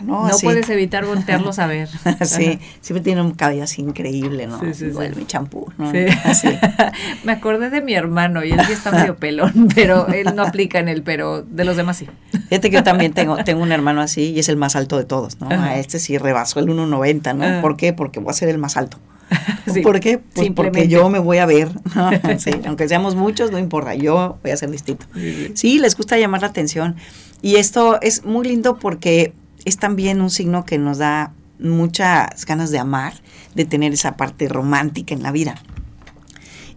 ¿no? 0.01 0.27
no 0.27 0.37
puedes 0.41 0.69
evitar 0.69 1.05
voltearlos 1.05 1.59
a 1.59 1.67
ver. 1.67 1.89
sí, 2.25 2.59
siempre 2.81 3.03
tienen 3.03 3.25
un 3.25 3.33
cabello 3.33 3.63
así 3.63 3.81
increíble, 3.81 4.47
¿no? 4.47 4.59
Sí, 4.59 4.73
sí, 4.73 4.85
Igual 4.85 5.15
mi 5.15 5.25
champú, 5.25 5.71
¿no? 5.77 5.91
Sí. 5.91 6.05
Así. 6.23 6.47
Me 7.23 7.33
acordé 7.33 7.69
de 7.69 7.81
mi 7.81 7.93
hermano 7.93 8.43
y 8.43 8.51
él 8.51 8.61
sí 8.65 8.73
está 8.73 8.91
medio 8.91 9.17
pelón, 9.17 9.67
pero 9.75 10.07
él 10.07 10.35
no 10.35 10.43
aplica 10.43 10.79
en 10.79 10.87
él, 10.87 11.03
pero 11.03 11.41
de 11.41 11.65
los 11.65 11.75
demás 11.75 11.97
sí. 11.97 12.07
Fíjate 12.49 12.69
que 12.69 12.77
yo 12.77 12.83
también 12.83 13.13
tengo, 13.13 13.37
tengo 13.43 13.61
un 13.61 13.71
hermano 13.71 14.01
así 14.01 14.31
y 14.31 14.39
es 14.39 14.49
el 14.49 14.57
más 14.57 14.75
alto 14.75 14.97
de 14.97 15.05
todos, 15.05 15.39
¿no? 15.39 15.49
A 15.49 15.77
este 15.77 15.99
sí 15.99 16.17
rebasó 16.17 16.59
el 16.59 16.67
1.90, 16.67 17.35
¿no? 17.35 17.61
¿Por 17.61 17.77
qué? 17.77 17.93
Porque 17.93 18.19
voy 18.19 18.31
a 18.31 18.33
ser 18.33 18.49
el 18.49 18.57
más 18.57 18.77
alto. 18.77 18.99
¿Por 19.83 19.99
qué? 19.99 20.17
Pues 20.17 20.51
porque 20.55 20.87
yo 20.87 21.09
me 21.09 21.19
voy 21.19 21.37
a 21.37 21.45
ver. 21.45 21.69
aunque 22.65 22.87
seamos 22.87 23.15
muchos, 23.15 23.51
no 23.51 23.59
importa, 23.59 23.95
yo 23.95 24.37
voy 24.41 24.51
a 24.51 24.57
ser 24.57 24.71
distinto. 24.71 25.05
Sí, 25.53 25.79
les 25.79 25.95
gusta 25.95 26.17
llamar 26.17 26.41
la 26.41 26.47
atención. 26.47 26.95
Y 27.41 27.55
esto 27.55 27.99
es 28.01 28.23
muy 28.25 28.47
lindo 28.47 28.79
porque 28.79 29.33
es 29.65 29.77
también 29.77 30.21
un 30.21 30.29
signo 30.29 30.65
que 30.65 30.77
nos 30.77 30.97
da 30.97 31.33
muchas 31.59 32.45
ganas 32.45 32.71
de 32.71 32.79
amar, 32.79 33.13
de 33.55 33.65
tener 33.65 33.93
esa 33.93 34.17
parte 34.17 34.47
romántica 34.49 35.13
en 35.13 35.23
la 35.23 35.31
vida. 35.31 35.55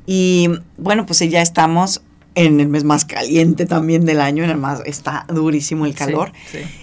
Y 0.06 0.48
bueno, 0.76 1.04
pues 1.06 1.18
ya 1.18 1.42
estamos 1.42 2.02
en 2.36 2.60
el 2.60 2.68
mes 2.68 2.84
más 2.84 3.04
caliente 3.04 3.66
también 3.66 4.04
del 4.04 4.20
año, 4.20 4.44
en 4.44 4.50
el 4.50 4.58
más 4.58 4.82
está 4.84 5.24
durísimo 5.28 5.86
el 5.86 5.94
calor. 5.94 6.32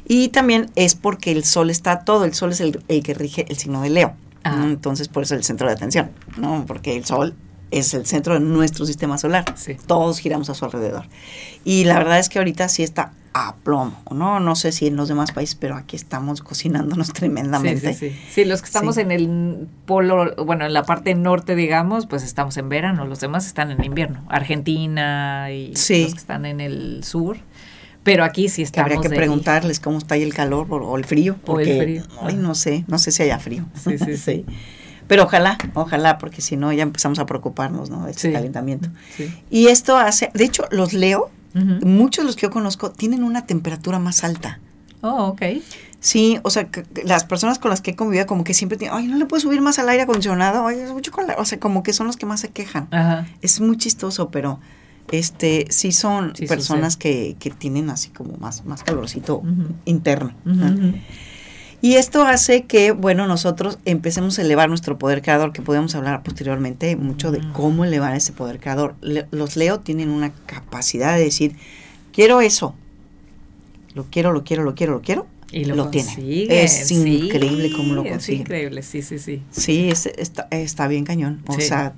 Y 0.08 0.30
también 0.30 0.72
es 0.76 0.96
porque 0.96 1.32
el 1.32 1.46
sol 1.46 1.70
está 1.70 2.04
todo, 2.04 2.26
el 2.26 2.34
sol 2.34 2.52
es 2.52 2.60
el, 2.60 2.84
el 2.88 3.04
que 3.04 3.14
rige 3.14 3.46
el 3.48 3.58
signo 3.58 3.82
de 3.82 3.92
Leo. 3.92 4.16
Entonces, 4.44 5.08
por 5.08 5.24
eso 5.24 5.36
el 5.36 5.44
centro 5.44 5.68
de 5.68 5.74
atención, 5.74 6.12
¿no? 6.38 6.66
Porque 6.66 6.96
el 6.96 7.06
Sol 7.06 7.36
es 7.72 7.94
el 7.94 8.06
centro 8.06 8.36
de 8.36 8.40
nuestro 8.40 8.86
sistema 8.86 9.18
solar. 9.18 9.46
Todos 9.88 10.20
giramos 10.20 10.50
a 10.50 10.54
su 10.54 10.66
alrededor. 10.66 11.06
Y 11.64 11.86
la 11.86 11.98
verdad 11.98 12.20
es 12.20 12.30
que 12.30 12.40
ahorita 12.40 12.70
sí 12.70 12.84
está 12.84 13.14
a 13.34 13.56
plomo, 13.56 14.00
¿no? 14.12 14.40
No 14.40 14.56
sé 14.56 14.72
si 14.72 14.86
en 14.86 14.96
los 14.96 15.08
demás 15.08 15.32
países, 15.32 15.56
pero 15.56 15.76
aquí 15.76 15.96
estamos 15.96 16.42
cocinándonos 16.42 17.08
tremendamente. 17.14 17.94
Sí, 17.96 18.12
sí, 18.12 18.20
sí. 18.30 18.46
los 18.46 18.62
que 18.62 18.68
estamos 18.68 18.98
en 18.98 19.12
el 19.12 19.68
polo, 19.86 20.36
bueno, 20.46 20.66
en 20.66 20.74
la 20.74 20.84
parte 20.84 21.16
norte, 21.16 21.56
digamos, 21.56 22.06
pues 22.06 22.22
estamos 22.22 22.58
en 22.58 22.70
verano, 22.70 23.06
los 23.06 23.20
demás 23.20 23.48
están 23.48 23.72
en 23.72 23.84
invierno. 23.84 24.24
Argentina 24.30 25.52
y 25.52 25.70
los 25.70 25.88
que 25.88 26.04
están 26.06 26.46
en 26.46 26.62
el 26.62 27.04
sur 27.04 27.38
pero 28.04 28.24
aquí 28.24 28.50
sí 28.50 28.62
estamos. 28.62 28.92
Habría 28.92 29.10
que 29.10 29.16
preguntarles 29.16 29.80
cómo 29.80 29.98
está 29.98 30.16
ahí 30.16 30.24
el 30.24 30.34
calor 30.34 30.68
o, 30.70 30.98
el 30.98 31.06
frío. 31.06 31.38
Porque, 31.44 31.72
o 31.72 31.74
el 31.74 31.82
frío. 31.82 32.04
Ay, 32.22 32.36
no 32.36 32.54
sé, 32.54 32.84
no 32.88 32.98
sé 32.98 33.12
si 33.12 33.24
haya 33.24 33.40
frío. 33.40 33.66
Sí, 33.82 33.98
sí, 33.98 34.18
sí. 34.18 34.46
Pero 35.08 35.24
ojalá, 35.24 35.58
ojalá, 35.74 36.18
porque 36.18 36.42
si 36.42 36.58
no 36.58 36.72
ya 36.72 36.84
empezamos 36.84 37.20
a 37.20 37.26
preocuparnos, 37.26 37.90
¿no? 37.90 38.06
De 38.06 38.12
este 38.12 38.32
calentamiento. 38.32 38.90
Y 39.50 39.68
esto 39.68 39.98
hace, 39.98 40.32
de 40.34 40.46
hecho, 40.46 40.66
los 40.72 40.94
leo, 40.94 41.30
muchos 41.54 42.24
de 42.24 42.28
los 42.28 42.36
que 42.36 42.44
yo 42.44 42.52
conozco 42.52 42.92
tienen 42.92 43.24
una 43.24 43.46
temperatura 43.46 44.00
más 44.00 44.24
alta. 44.24 44.60
Oh, 45.02 45.28
ok. 45.28 45.42
Sí, 46.00 46.40
o 46.44 46.50
sea, 46.50 46.68
las 47.06 47.26
personas 47.26 47.60
con 47.60 47.70
las 47.70 47.82
que 47.82 47.92
he 47.92 47.96
convivido 47.96 48.26
como 48.26 48.44
que 48.44 48.54
siempre 48.54 48.78
tienen, 48.78 48.98
ay, 48.98 49.08
no 49.08 49.18
le 49.18 49.26
puedo 49.26 49.40
subir 49.40 49.62
más 49.62 49.80
al 49.80 49.88
aire 49.90 50.04
acondicionado, 50.04 50.66
ay, 50.68 50.80
es 50.80 50.92
mucho 50.92 51.12
calor, 51.12 51.36
o 51.38 51.46
sea, 51.46 51.60
como 51.60 51.84
que 51.84 51.94
son 51.94 52.08
los 52.08 52.18
que 52.18 52.26
más 52.26 52.40
se 52.40 52.50
quejan. 52.50 52.88
Ajá. 52.92 53.26
Es 53.42 53.62
muy 53.62 53.78
chistoso, 53.78 54.30
pero 54.30 54.60
este 55.12 55.68
sí 55.70 55.92
son 55.92 56.34
personas 56.48 56.98
que, 56.98 57.36
que, 57.40 57.50
tienen 57.50 57.90
así 57.90 58.10
como 58.10 58.38
más, 58.38 58.66
más 58.66 58.84
calorcito 58.84 59.44
interno. 59.86 60.34
Y 61.84 61.96
esto 61.96 62.24
hace 62.24 62.64
que, 62.64 62.94
bueno, 62.94 63.28
nosotros 63.28 63.78
empecemos 63.84 64.40
a 64.40 64.42
elevar 64.42 64.70
nuestro 64.70 64.98
poder 64.98 65.22
creador, 65.22 65.52
que 65.52 65.62
podemos 65.62 65.94
hablar 65.96 66.24
posteriormente 66.24 66.96
mucho 66.96 67.30
de 67.30 67.42
cómo 67.52 67.84
elevar 67.84 68.16
ese 68.16 68.32
poder 68.32 68.62
creador. 68.62 68.96
los 69.02 69.58
Leo 69.58 69.82
tienen 69.82 70.10
una 70.10 70.32
capacidad 70.46 71.18
de 71.18 71.26
decir, 71.26 71.58
quiero 72.14 72.40
eso, 72.40 72.74
lo 73.96 74.06
quiero, 74.06 74.32
lo 74.32 74.46
quiero, 74.46 74.64
lo 74.64 74.76
quiero, 74.76 74.94
lo 74.94 75.02
quiero. 75.02 75.28
Y 75.52 75.66
lo, 75.66 75.90
tiene. 75.90 76.10
Es 76.50 76.90
increíble 76.90 77.72
cómo 77.76 77.94
lo 77.94 78.04
consigue. 78.04 78.38
Es 78.38 78.42
increíble, 78.42 78.82
sí, 78.82 79.02
sí, 79.02 79.20
sí. 79.20 79.44
Sí, 79.52 79.90
está, 79.90 80.48
está 80.50 80.88
bien 80.88 81.04
cañón. 81.04 81.44
O 81.48 81.60
sea, 81.60 81.94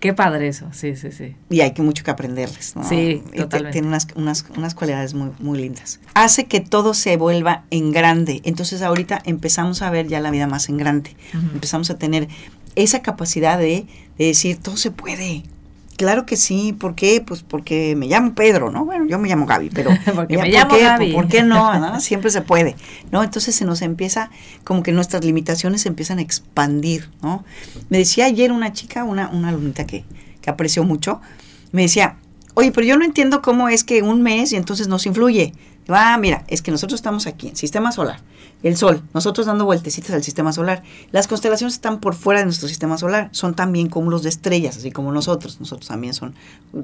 Qué 0.00 0.12
padre 0.12 0.46
eso, 0.46 0.68
sí, 0.72 0.94
sí, 0.94 1.10
sí. 1.10 1.34
Y 1.50 1.60
hay 1.60 1.72
que 1.72 1.82
mucho 1.82 2.04
que 2.04 2.10
aprenderles, 2.10 2.76
¿no? 2.76 2.88
Sí, 2.88 3.22
totalmente. 3.36 3.72
Tiene 3.72 3.88
unas, 3.88 4.06
unas, 4.14 4.44
unas 4.56 4.74
cualidades 4.74 5.14
muy, 5.14 5.30
muy 5.40 5.58
lindas. 5.58 5.98
Hace 6.14 6.46
que 6.46 6.60
todo 6.60 6.94
se 6.94 7.16
vuelva 7.16 7.64
en 7.70 7.90
grande. 7.90 8.40
Entonces 8.44 8.82
ahorita 8.82 9.20
empezamos 9.24 9.82
a 9.82 9.90
ver 9.90 10.06
ya 10.06 10.20
la 10.20 10.30
vida 10.30 10.46
más 10.46 10.68
en 10.68 10.76
grande. 10.76 11.16
Empezamos 11.52 11.90
a 11.90 11.98
tener 11.98 12.28
esa 12.76 13.02
capacidad 13.02 13.58
de, 13.58 13.86
de 14.18 14.26
decir, 14.26 14.58
todo 14.58 14.76
se 14.76 14.92
puede, 14.92 15.42
Claro 15.98 16.26
que 16.26 16.36
sí, 16.36 16.72
¿por 16.72 16.94
qué? 16.94 17.20
Pues 17.20 17.42
porque 17.42 17.96
me 17.96 18.06
llamo 18.06 18.36
Pedro, 18.36 18.70
¿no? 18.70 18.84
Bueno, 18.84 19.06
yo 19.06 19.18
me 19.18 19.28
llamo 19.28 19.46
Gaby, 19.46 19.70
pero 19.70 19.90
porque 20.14 20.38
me 20.38 20.48
llamo 20.48 20.68
¿por 20.68 20.78
qué? 20.78 20.84
Gaby. 20.84 21.12
¿Por 21.12 21.26
qué 21.26 21.42
no? 21.42 21.98
Siempre 22.00 22.30
se 22.30 22.40
puede, 22.40 22.76
¿no? 23.10 23.24
Entonces 23.24 23.56
se 23.56 23.64
nos 23.64 23.82
empieza, 23.82 24.30
como 24.62 24.84
que 24.84 24.92
nuestras 24.92 25.24
limitaciones 25.24 25.82
se 25.82 25.88
empiezan 25.88 26.20
a 26.20 26.22
expandir, 26.22 27.10
¿no? 27.20 27.44
Me 27.88 27.98
decía 27.98 28.26
ayer 28.26 28.52
una 28.52 28.72
chica, 28.72 29.02
una, 29.02 29.28
una 29.30 29.48
alumnita 29.48 29.88
que, 29.88 30.04
que 30.40 30.50
apreció 30.50 30.84
mucho, 30.84 31.20
me 31.72 31.82
decía, 31.82 32.16
oye, 32.54 32.70
pero 32.70 32.86
yo 32.86 32.96
no 32.96 33.04
entiendo 33.04 33.42
cómo 33.42 33.68
es 33.68 33.82
que 33.82 34.02
un 34.02 34.22
mes 34.22 34.52
y 34.52 34.56
entonces 34.56 34.86
nos 34.86 35.04
influye. 35.04 35.52
Ah, 35.88 36.16
mira, 36.16 36.44
es 36.46 36.62
que 36.62 36.70
nosotros 36.70 37.00
estamos 37.00 37.26
aquí 37.26 37.48
en 37.48 37.56
sistema 37.56 37.90
solar, 37.90 38.20
el 38.62 38.76
Sol, 38.76 39.02
nosotros 39.14 39.46
dando 39.46 39.64
vueltecitas 39.64 40.10
al 40.10 40.24
sistema 40.24 40.52
solar. 40.52 40.82
Las 41.12 41.28
constelaciones 41.28 41.74
están 41.74 42.00
por 42.00 42.14
fuera 42.14 42.40
de 42.40 42.46
nuestro 42.46 42.68
sistema 42.68 42.98
solar, 42.98 43.28
son 43.32 43.54
también 43.54 43.88
cúmulos 43.88 44.24
de 44.24 44.28
estrellas, 44.30 44.76
así 44.76 44.90
como 44.90 45.12
nosotros. 45.12 45.60
Nosotros 45.60 45.86
también 45.86 46.12
son, 46.12 46.34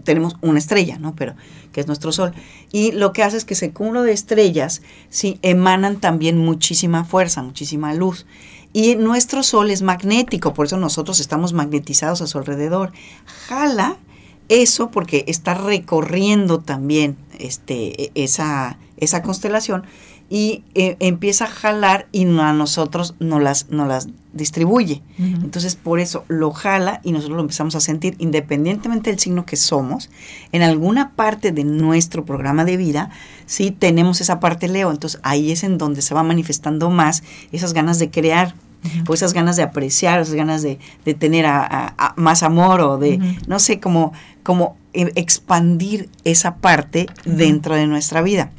tenemos 0.05 0.37
una 0.41 0.59
estrella, 0.59 0.99
¿no? 0.99 1.15
Pero 1.17 1.35
que 1.73 1.81
es 1.81 1.87
nuestro 1.87 2.13
Sol. 2.13 2.33
Y 2.71 2.93
lo 2.93 3.13
que 3.13 3.25
hace 3.25 3.37
es 3.37 3.45
que 3.45 3.55
ese 3.55 3.73
cúmulo 3.73 4.03
de 4.03 4.13
estrellas, 4.13 4.83
sí, 5.09 5.39
emanan 5.43 5.97
también 5.97 6.39
muchísima 6.39 7.05
fuerza, 7.05 7.43
muchísima 7.43 7.93
luz. 7.93 8.25
Y 8.73 8.95
nuestro 8.97 9.43
Sol 9.43 9.71
es 9.71 9.83
magnético, 9.83 10.55
por 10.55 10.67
eso 10.67 10.77
nosotros 10.77 11.19
estamos 11.19 11.53
magnetizados 11.53 12.23
a 12.23 12.27
su 12.27 12.39
alrededor. 12.39 12.93
Jala 13.49 13.97
eso 14.49 14.91
porque 14.91 15.25
está 15.27 15.55
recorriendo 15.55 16.61
también 16.61 17.17
este, 17.39 18.05
e, 18.05 18.13
esa, 18.15 18.79
esa 18.97 19.23
constelación 19.23 19.85
y 20.35 20.65
eh, 20.75 20.97
empieza 20.99 21.45
a 21.45 21.49
jalar 21.49 22.09
y 22.11 22.25
a 22.25 22.53
nosotros 22.53 23.15
no 23.21 23.39
las, 23.39 23.71
no 23.71 23.87
las 23.87 24.09
distribuye. 24.33 25.01
Entonces, 25.17 25.77
por 25.77 26.01
eso 26.01 26.25
lo 26.27 26.51
jala 26.51 27.01
y 27.05 27.13
nosotros 27.13 27.37
lo 27.37 27.43
empezamos 27.43 27.77
a 27.77 27.81
sentir, 27.81 28.17
independientemente 28.19 29.11
del 29.11 29.21
signo 29.21 29.47
que 29.47 29.55
somos, 29.55 30.11
en 30.51 30.63
alguna 30.63 31.13
parte 31.13 31.53
de 31.53 31.63
nuestro 31.63 32.25
programa 32.25 32.65
de 32.65 32.77
vida, 32.77 33.11
sí 33.47 33.71
tenemos 33.71 34.21
esa 34.21 34.41
parte 34.41 34.67
Leo. 34.67 34.91
Entonces, 34.91 35.21
ahí 35.23 35.53
es 35.53 35.63
en 35.63 35.79
donde 35.79 36.03
se 36.03 36.15
va 36.15 36.25
manifestando 36.25 36.91
más 36.91 37.23
esas 37.53 37.73
ganas 37.73 38.01
de 38.01 38.11
crear, 38.11 38.57
o 39.07 39.15
esas 39.15 39.35
ganas 39.35 39.55
de 39.55 39.63
apreciar, 39.63 40.19
esas 40.19 40.35
ganas 40.35 40.63
de, 40.63 40.81
de 41.05 41.15
tener 41.15 41.47
a, 41.47 42.15
más 42.17 42.43
amor 42.43 42.81
o 42.81 42.99
de, 42.99 43.21
no 43.47 43.61
sé, 43.61 43.79
como, 43.79 44.13
como 44.43 44.77
e, 44.95 45.13
expandir 45.15 46.09
esa 46.25 46.57
parte 46.57 47.07
dentro 47.25 47.77
de 47.77 47.87
nuestra 47.87 48.21
vida. 48.21 48.51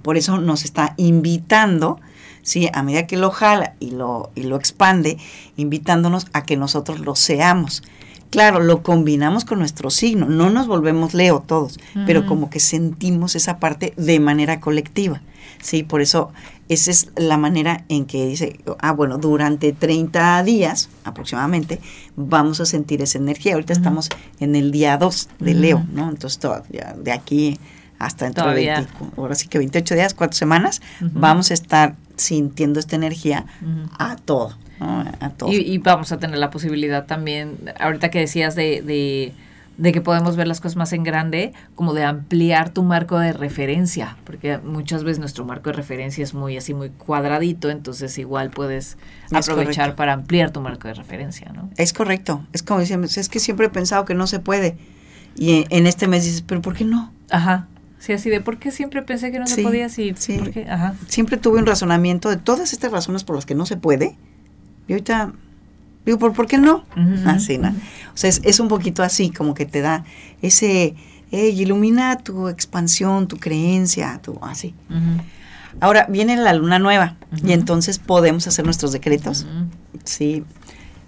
Por 0.00 0.16
eso 0.16 0.38
nos 0.38 0.64
está 0.64 0.94
invitando, 0.96 2.00
¿sí? 2.42 2.68
a 2.72 2.82
medida 2.82 3.06
que 3.06 3.16
lo 3.16 3.30
jala 3.30 3.74
y 3.80 3.90
lo, 3.90 4.30
y 4.34 4.42
lo 4.42 4.56
expande, 4.56 5.18
invitándonos 5.56 6.26
a 6.32 6.44
que 6.44 6.56
nosotros 6.56 7.00
lo 7.00 7.14
seamos. 7.16 7.82
Claro, 8.30 8.60
lo 8.60 8.82
combinamos 8.82 9.44
con 9.46 9.58
nuestro 9.58 9.88
signo, 9.88 10.26
no 10.26 10.50
nos 10.50 10.66
volvemos 10.66 11.14
Leo 11.14 11.42
todos, 11.46 11.80
pero 12.04 12.26
como 12.26 12.50
que 12.50 12.60
sentimos 12.60 13.34
esa 13.34 13.58
parte 13.58 13.94
de 13.96 14.20
manera 14.20 14.60
colectiva. 14.60 15.22
Sí, 15.62 15.82
por 15.82 16.02
eso 16.02 16.30
esa 16.68 16.90
es 16.90 17.10
la 17.16 17.38
manera 17.38 17.84
en 17.88 18.04
que 18.04 18.26
dice, 18.26 18.60
ah, 18.80 18.92
bueno, 18.92 19.16
durante 19.16 19.72
30 19.72 20.42
días 20.42 20.90
aproximadamente 21.04 21.80
vamos 22.16 22.60
a 22.60 22.66
sentir 22.66 23.00
esa 23.00 23.16
energía. 23.16 23.54
Ahorita 23.54 23.72
estamos 23.72 24.10
en 24.40 24.54
el 24.54 24.70
día 24.70 24.98
2 24.98 25.28
de 25.38 25.54
Leo, 25.54 25.86
¿no? 25.92 26.10
Entonces, 26.10 26.38
todavía 26.38 26.94
de 27.02 27.12
aquí 27.12 27.58
hasta 27.98 28.24
dentro 28.24 28.48
de 28.48 28.54
20, 28.54 28.88
ahora 29.16 29.34
sí 29.34 29.48
que 29.48 29.58
28 29.58 29.94
días, 29.94 30.14
4 30.14 30.36
semanas, 30.36 30.80
vamos 31.00 31.50
a 31.50 31.54
estar 31.54 31.96
sintiendo 32.16 32.80
esta 32.80 32.96
energía 32.96 33.46
a 33.98 34.16
todo. 34.16 34.54
A 34.80 35.30
todo. 35.30 35.52
Y, 35.52 35.78
vamos 35.78 36.12
a 36.12 36.18
tener 36.18 36.38
la 36.38 36.50
posibilidad 36.50 37.06
también, 37.06 37.58
ahorita 37.80 38.10
que 38.10 38.20
decías 38.20 38.54
de, 38.54 38.82
de 38.82 39.34
de 39.78 39.92
que 39.92 40.00
podemos 40.00 40.36
ver 40.36 40.48
las 40.48 40.60
cosas 40.60 40.76
más 40.76 40.92
en 40.92 41.04
grande, 41.04 41.52
como 41.76 41.94
de 41.94 42.04
ampliar 42.04 42.70
tu 42.70 42.82
marco 42.82 43.18
de 43.18 43.32
referencia, 43.32 44.16
porque 44.24 44.58
muchas 44.58 45.04
veces 45.04 45.20
nuestro 45.20 45.44
marco 45.44 45.70
de 45.70 45.76
referencia 45.76 46.22
es 46.24 46.34
muy 46.34 46.56
así, 46.56 46.74
muy 46.74 46.90
cuadradito, 46.90 47.70
entonces 47.70 48.18
igual 48.18 48.50
puedes 48.50 48.98
aprovechar 49.32 49.94
para 49.94 50.12
ampliar 50.12 50.50
tu 50.50 50.60
marco 50.60 50.88
de 50.88 50.94
referencia, 50.94 51.52
¿no? 51.54 51.70
Es 51.76 51.92
correcto, 51.92 52.44
es 52.52 52.64
como 52.64 52.80
decíamos, 52.80 53.16
es 53.16 53.28
que 53.28 53.38
siempre 53.38 53.66
he 53.66 53.70
pensado 53.70 54.04
que 54.04 54.14
no 54.14 54.26
se 54.26 54.40
puede, 54.40 54.76
y 55.36 55.64
en, 55.70 55.86
este 55.86 56.08
mes 56.08 56.24
dices, 56.24 56.42
pero 56.42 56.60
¿por 56.60 56.74
qué 56.74 56.84
no? 56.84 57.12
Ajá. 57.30 57.68
Sí, 57.98 58.12
así 58.12 58.30
de 58.30 58.40
por 58.40 58.58
qué 58.58 58.70
siempre 58.70 59.02
pensé 59.02 59.32
que 59.32 59.38
no 59.38 59.46
se 59.46 59.62
podía, 59.62 59.88
sí, 59.88 60.14
sí. 60.16 60.40
Ajá. 60.68 60.94
Siempre 61.08 61.36
tuve 61.36 61.58
un 61.58 61.66
razonamiento 61.66 62.28
de 62.30 62.36
todas 62.36 62.72
estas 62.72 62.92
razones 62.92 63.24
por 63.24 63.36
las 63.36 63.44
que 63.44 63.54
no 63.54 63.66
se 63.66 63.76
puede, 63.76 64.16
y 64.86 64.92
ahorita 64.92 65.32
Digo, 66.08 66.18
¿por, 66.18 66.32
¿por 66.32 66.46
qué 66.46 66.56
no? 66.56 66.84
así, 67.26 67.58
¿no? 67.58 67.68
O 67.68 68.16
sea, 68.16 68.30
es, 68.30 68.60
un 68.60 68.68
poquito 68.68 69.02
así, 69.02 69.28
como 69.30 69.52
que 69.52 69.66
te 69.66 69.82
da 69.82 70.06
ese, 70.40 70.94
ilumina 71.30 72.16
tu 72.16 72.48
expansión, 72.48 73.28
tu 73.28 73.36
creencia, 73.36 74.18
tu 74.22 74.38
así. 74.40 74.74
Ahora 75.80 76.06
viene 76.08 76.38
la 76.38 76.54
luna 76.54 76.78
nueva 76.78 77.16
y 77.44 77.52
entonces 77.52 77.98
podemos 77.98 78.46
hacer 78.46 78.64
nuestros 78.64 78.92
decretos. 78.92 79.46
Sí, 80.04 80.44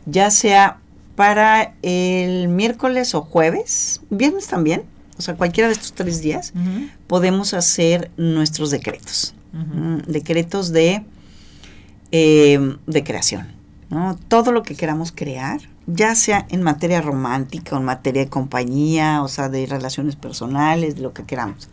ya 0.04 0.30
sea 0.30 0.76
para 1.16 1.72
el 1.80 2.48
miércoles 2.48 3.14
o 3.14 3.22
jueves, 3.22 4.02
viernes 4.10 4.48
también, 4.48 4.82
o 5.20 5.22
sea, 5.22 5.36
cualquiera 5.36 5.68
de 5.68 5.74
estos 5.74 5.92
tres 5.92 6.22
días, 6.22 6.54
podemos 7.06 7.52
hacer 7.52 8.10
nuestros 8.16 8.70
decretos. 8.70 9.34
Decretos 10.06 10.72
de, 10.72 11.04
em, 12.10 12.78
de 12.86 13.04
creación. 13.04 13.48
¿no? 13.90 14.18
Todo 14.28 14.50
lo 14.50 14.62
que 14.62 14.74
queramos 14.74 15.12
crear, 15.12 15.60
ya 15.86 16.14
sea 16.14 16.46
en 16.48 16.62
materia 16.62 17.02
romántica 17.02 17.76
o 17.76 17.78
en 17.78 17.84
materia 17.84 18.24
de 18.24 18.30
compañía, 18.30 19.22
o 19.22 19.28
sea, 19.28 19.50
de 19.50 19.66
relaciones 19.66 20.16
personales, 20.16 20.96
de 20.96 21.02
lo 21.02 21.12
que 21.12 21.24
queramos. 21.24 21.68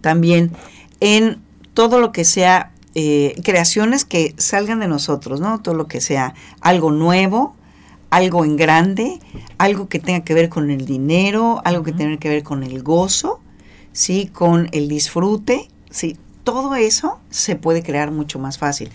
También 0.00 0.50
en 0.98 1.40
todo 1.72 2.00
lo 2.00 2.10
que 2.10 2.24
sea 2.24 2.72
eh, 2.96 3.40
creaciones 3.44 4.04
que 4.04 4.34
salgan 4.36 4.80
de 4.80 4.88
nosotros, 4.88 5.40
¿no? 5.40 5.60
Todo 5.60 5.76
lo 5.76 5.86
que 5.86 6.00
sea 6.00 6.34
algo 6.60 6.90
nuevo, 6.90 7.54
algo 8.10 8.44
en 8.44 8.56
grande, 8.56 9.18
algo 9.58 9.88
que 9.88 9.98
tenga 9.98 10.24
que 10.24 10.34
ver 10.34 10.48
con 10.48 10.70
el 10.70 10.84
dinero, 10.84 11.62
algo 11.64 11.84
que 11.84 11.92
tenga 11.92 12.16
que 12.18 12.28
ver 12.28 12.42
con 12.42 12.62
el 12.62 12.82
gozo, 12.82 13.40
¿sí? 13.92 14.26
Con 14.32 14.68
el 14.72 14.88
disfrute, 14.88 15.68
¿sí? 15.90 16.16
Todo 16.44 16.74
eso 16.74 17.20
se 17.30 17.56
puede 17.56 17.82
crear 17.82 18.10
mucho 18.10 18.38
más 18.38 18.58
fácil. 18.58 18.90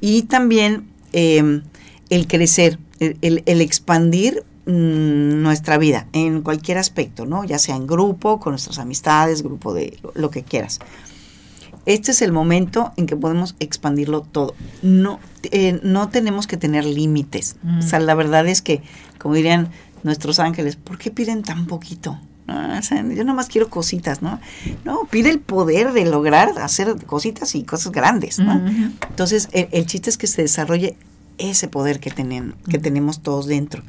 Y 0.00 0.22
también 0.22 0.88
em, 1.12 1.62
el 2.08 2.26
crecer, 2.26 2.78
el, 2.98 3.42
expandir 3.60 4.44
mm, 4.66 5.42
nuestra 5.42 5.76
vida 5.76 6.08
en 6.12 6.40
cualquier 6.42 6.78
aspecto, 6.78 7.26
¿no? 7.26 7.44
Ya 7.44 7.58
sea 7.58 7.76
en 7.76 7.86
grupo, 7.86 8.40
con 8.40 8.52
nuestras 8.52 8.78
amistades, 8.78 9.42
grupo 9.42 9.74
de 9.74 9.98
lo 10.14 10.30
que 10.30 10.42
quieras 10.42 10.80
este 11.88 12.10
es 12.10 12.20
el 12.20 12.32
momento 12.32 12.92
en 12.98 13.06
que 13.06 13.16
podemos 13.16 13.56
expandirlo 13.60 14.20
todo. 14.20 14.54
No, 14.82 15.20
eh, 15.44 15.80
no 15.82 16.10
tenemos 16.10 16.46
que 16.46 16.58
tener 16.58 16.84
límites. 16.84 17.56
O 17.78 17.82
sea, 17.82 17.98
la 17.98 18.14
verdad 18.14 18.46
es 18.46 18.60
que, 18.60 18.82
como 19.18 19.34
dirían 19.34 19.70
nuestros 20.02 20.38
ángeles, 20.38 20.76
¿por 20.76 20.98
qué 20.98 21.10
piden 21.10 21.42
tan 21.42 21.66
poquito? 21.66 22.20
o 22.46 22.82
sea, 22.82 23.02
yo 23.06 23.24
nomás 23.24 23.48
quiero 23.48 23.68
cositas, 23.68 24.22
¿no? 24.22 24.38
No, 24.84 25.06
pide 25.10 25.30
el 25.30 25.38
poder 25.40 25.92
de 25.92 26.04
lograr 26.04 26.58
hacer 26.58 26.94
cositas 27.06 27.54
y 27.54 27.62
cosas 27.62 27.92
grandes, 27.92 28.38
¿no? 28.38 28.66
Entonces, 29.08 29.48
el, 29.52 29.86
chiste 29.86 30.10
es 30.10 30.18
que 30.18 30.26
se 30.26 30.42
desarrolle 30.42 30.96
ese 31.38 31.68
poder 31.68 32.00
que, 32.00 32.10
tienen, 32.10 32.54
que 32.68 32.78
tenemos 32.78 33.20
todos 33.20 33.46
dentro. 33.46 33.82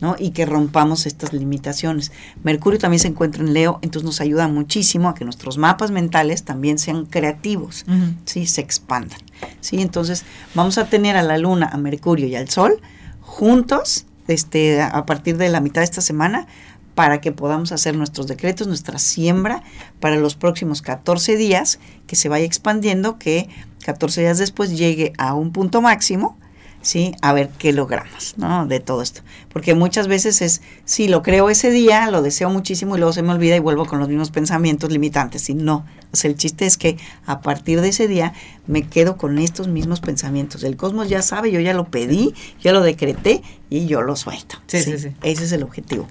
¿no? 0.00 0.16
Y 0.18 0.30
que 0.30 0.46
rompamos 0.46 1.06
estas 1.06 1.32
limitaciones. 1.32 2.10
Mercurio 2.42 2.80
también 2.80 2.98
se 2.98 3.06
encuentra 3.06 3.44
en 3.44 3.54
Leo, 3.54 3.78
entonces 3.82 4.04
nos 4.04 4.20
ayuda 4.20 4.48
muchísimo 4.48 5.08
a 5.08 5.14
que 5.14 5.24
nuestros 5.24 5.58
mapas 5.58 5.92
mentales 5.92 6.42
también 6.42 6.80
sean 6.80 7.06
creativos, 7.06 7.86
¿sí? 8.24 8.46
Se 8.46 8.60
expandan, 8.60 9.20
¿sí? 9.60 9.80
Entonces 9.80 10.24
vamos 10.56 10.76
a 10.78 10.86
tener 10.86 11.16
a 11.16 11.22
la 11.22 11.38
Luna, 11.38 11.70
a 11.72 11.76
Mercurio 11.76 12.26
y 12.26 12.34
al 12.34 12.48
Sol 12.48 12.80
juntos 13.20 14.06
este, 14.26 14.82
a 14.82 15.06
partir 15.06 15.36
de 15.36 15.48
la 15.48 15.60
mitad 15.60 15.80
de 15.80 15.84
esta 15.84 16.00
semana 16.00 16.46
para 16.94 17.20
que 17.20 17.32
podamos 17.32 17.72
hacer 17.72 17.96
nuestros 17.96 18.26
decretos, 18.26 18.66
nuestra 18.66 18.98
siembra 18.98 19.62
para 20.00 20.16
los 20.16 20.34
próximos 20.34 20.82
14 20.82 21.36
días, 21.36 21.78
que 22.06 22.16
se 22.16 22.28
vaya 22.28 22.44
expandiendo, 22.44 23.18
que 23.18 23.48
14 23.84 24.20
días 24.20 24.38
después 24.38 24.76
llegue 24.76 25.12
a 25.16 25.34
un 25.34 25.52
punto 25.52 25.80
máximo, 25.80 26.36
¿sí? 26.82 27.14
A 27.22 27.32
ver 27.32 27.48
qué 27.58 27.72
logramos, 27.72 28.34
¿no? 28.36 28.66
De 28.66 28.80
todo 28.80 29.00
esto. 29.02 29.22
Porque 29.52 29.74
muchas 29.74 30.08
veces 30.08 30.42
es, 30.42 30.60
sí, 30.84 31.08
lo 31.08 31.22
creo 31.22 31.48
ese 31.48 31.70
día, 31.70 32.10
lo 32.10 32.22
deseo 32.22 32.50
muchísimo 32.50 32.96
y 32.96 32.98
luego 32.98 33.12
se 33.12 33.22
me 33.22 33.32
olvida 33.32 33.56
y 33.56 33.60
vuelvo 33.60 33.86
con 33.86 33.98
los 34.00 34.08
mismos 34.08 34.30
pensamientos 34.30 34.90
limitantes. 34.90 35.48
Y 35.48 35.54
no, 35.54 35.86
o 36.12 36.16
sea, 36.16 36.30
el 36.30 36.36
chiste 36.36 36.66
es 36.66 36.76
que 36.76 36.98
a 37.24 37.40
partir 37.40 37.80
de 37.80 37.88
ese 37.88 38.08
día 38.08 38.34
me 38.66 38.82
quedo 38.82 39.16
con 39.16 39.38
estos 39.38 39.68
mismos 39.68 40.00
pensamientos. 40.00 40.62
El 40.64 40.76
cosmos 40.76 41.08
ya 41.08 41.22
sabe, 41.22 41.50
yo 41.50 41.60
ya 41.60 41.72
lo 41.72 41.84
pedí, 41.84 42.34
ya 42.60 42.72
lo 42.72 42.82
decreté 42.82 43.42
y 43.70 43.86
yo 43.86 44.02
lo 44.02 44.16
suelto. 44.16 44.56
Sí, 44.66 44.82
sí, 44.82 44.98
sí. 44.98 45.08
Ese 45.22 45.44
es 45.44 45.52
el 45.52 45.62
objetivo. 45.62 46.08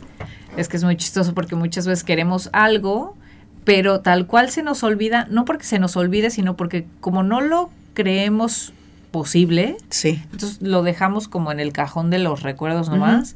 Es 0.57 0.67
que 0.67 0.77
es 0.77 0.84
muy 0.84 0.97
chistoso 0.97 1.34
porque 1.34 1.55
muchas 1.55 1.86
veces 1.86 2.03
queremos 2.03 2.49
algo, 2.53 3.15
pero 3.63 4.01
tal 4.01 4.27
cual 4.27 4.49
se 4.49 4.63
nos 4.63 4.84
olvida, 4.84 5.27
no 5.29 5.45
porque 5.45 5.65
se 5.65 5.79
nos 5.79 5.95
olvide, 5.95 6.29
sino 6.29 6.57
porque 6.57 6.88
como 6.99 7.23
no 7.23 7.41
lo 7.41 7.69
creemos 7.93 8.73
posible. 9.12 9.78
Sí. 9.89 10.21
Entonces 10.32 10.62
lo 10.62 10.84
dejamos 10.84 11.28
como 11.28 11.52
en 11.52 11.60
el 11.60 11.74
cajón 11.74 12.10
de 12.10 12.19
los 12.19 12.41
recuerdos 12.41 12.89
nomás, 12.89 13.36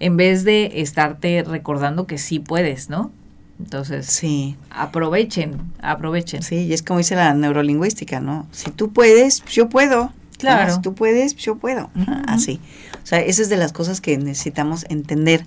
en 0.00 0.16
vez 0.16 0.44
de 0.44 0.80
estarte 0.80 1.42
recordando 1.46 2.06
que 2.06 2.18
sí 2.18 2.38
puedes, 2.38 2.90
¿no? 2.90 3.10
Entonces, 3.58 4.06
sí. 4.06 4.56
aprovechen, 4.70 5.60
aprovechen. 5.80 6.42
Sí, 6.42 6.66
y 6.66 6.72
es 6.72 6.82
como 6.82 6.98
dice 6.98 7.14
la 7.14 7.34
neurolingüística, 7.34 8.20
¿no? 8.20 8.46
Si 8.50 8.70
tú 8.70 8.92
puedes, 8.92 9.40
pues 9.42 9.54
yo 9.54 9.68
puedo. 9.68 10.12
Claro. 10.38 10.74
Si 10.74 10.80
tú 10.82 10.94
puedes, 10.94 11.34
pues 11.34 11.44
yo 11.44 11.56
puedo. 11.56 11.90
Así. 12.26 12.60
O 13.02 13.06
sea, 13.06 13.20
esa 13.20 13.42
es 13.42 13.48
de 13.48 13.56
las 13.56 13.72
cosas 13.72 14.00
que 14.00 14.18
necesitamos 14.18 14.84
entender, 14.88 15.46